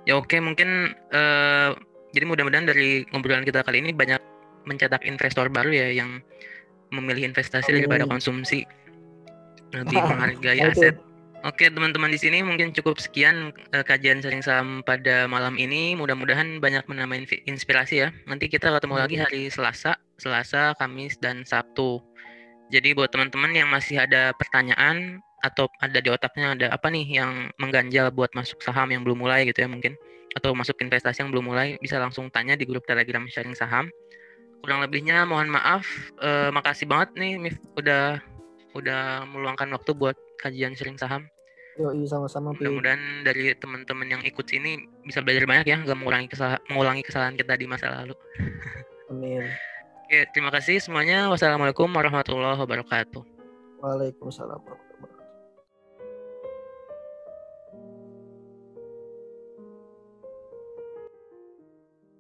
Ya 0.07 0.15
oke 0.19 0.37
mungkin 0.39 0.95
eh, 0.95 1.71
jadi 2.15 2.25
mudah-mudahan 2.25 2.67
dari 2.67 3.05
ngobrolan 3.11 3.45
kita 3.47 3.67
kali 3.67 3.83
ini 3.83 3.91
banyak 3.93 4.23
mencetak 4.67 5.07
investor 5.07 5.47
baru 5.51 5.71
ya 5.71 5.89
yang 6.03 6.23
memilih 6.91 7.31
investasi 7.31 7.71
daripada 7.71 8.07
konsumsi 8.07 8.67
lebih 9.75 9.99
menghargai 10.11 10.61
aset. 10.63 10.97
Oke 11.47 11.71
teman-teman 11.71 12.11
di 12.11 12.19
sini 12.19 12.43
mungkin 12.43 12.75
cukup 12.75 12.99
sekian 12.99 13.55
eh, 13.71 13.85
kajian 13.87 14.19
sharing 14.19 14.43
saham 14.43 14.83
pada 14.83 15.31
malam 15.31 15.55
ini. 15.55 15.95
Mudah-mudahan 15.95 16.59
banyak 16.59 16.83
menambah 16.91 17.47
inspirasi 17.47 18.03
ya. 18.03 18.09
Nanti 18.27 18.51
kita 18.51 18.75
ketemu 18.75 18.99
lagi 18.99 19.17
hari 19.21 19.47
Selasa, 19.47 19.95
Selasa, 20.19 20.75
Kamis 20.75 21.15
dan 21.23 21.47
Sabtu. 21.47 22.03
Jadi 22.75 22.99
buat 22.99 23.15
teman-teman 23.15 23.55
yang 23.55 23.71
masih 23.71 24.03
ada 24.03 24.35
pertanyaan 24.35 25.23
atau 25.45 25.71
ada 25.79 26.03
di 26.03 26.11
otaknya 26.11 26.59
ada 26.59 26.67
apa 26.75 26.91
nih 26.91 27.23
yang 27.23 27.55
mengganjal 27.63 28.11
buat 28.11 28.35
masuk 28.35 28.59
saham 28.59 28.91
yang 28.91 29.07
belum 29.07 29.23
mulai 29.23 29.47
gitu 29.47 29.63
ya 29.63 29.71
mungkin 29.71 29.95
atau 30.35 30.51
masuk 30.51 30.75
investasi 30.83 31.23
yang 31.23 31.31
belum 31.31 31.47
mulai 31.49 31.79
bisa 31.79 32.03
langsung 32.03 32.27
tanya 32.35 32.59
di 32.59 32.67
grup 32.67 32.83
Telegram 32.91 33.23
sharing 33.31 33.55
saham. 33.55 33.87
Kurang 34.67 34.83
lebihnya 34.83 35.23
mohon 35.23 35.47
maaf. 35.47 35.87
Eh, 36.19 36.51
makasih 36.51 36.91
banget 36.91 37.15
nih 37.15 37.39
Mif 37.39 37.57
udah 37.79 38.19
udah 38.77 39.25
meluangkan 39.29 39.73
waktu 39.73 39.91
buat 39.97 40.17
kajian 40.41 40.77
sharing 40.77 41.01
saham. 41.01 41.27
Yoi 41.77 42.09
sama-sama. 42.09 42.57
Mudah-mudahan 42.57 43.25
dari 43.25 43.53
teman-teman 43.57 44.09
yang 44.09 44.23
ikut 44.25 44.49
sini 44.49 44.81
bisa 45.05 45.21
belajar 45.21 45.45
banyak 45.45 45.67
ya, 45.69 45.77
nggak 45.85 45.97
mengurangi 45.97 46.29
kesalahan, 46.33 46.61
mengulangi 46.73 47.03
kesalahan 47.05 47.37
kita 47.37 47.53
di 47.57 47.67
masa 47.69 47.93
lalu. 47.93 48.17
Amin. 49.13 49.45
Oke, 50.07 50.25
terima 50.33 50.55
kasih 50.55 50.81
semuanya. 50.81 51.29
Wassalamualaikum 51.29 51.91
warahmatullahi 51.91 52.57
wabarakatuh. 52.63 53.23
Waalaikumsalam. 53.83 54.86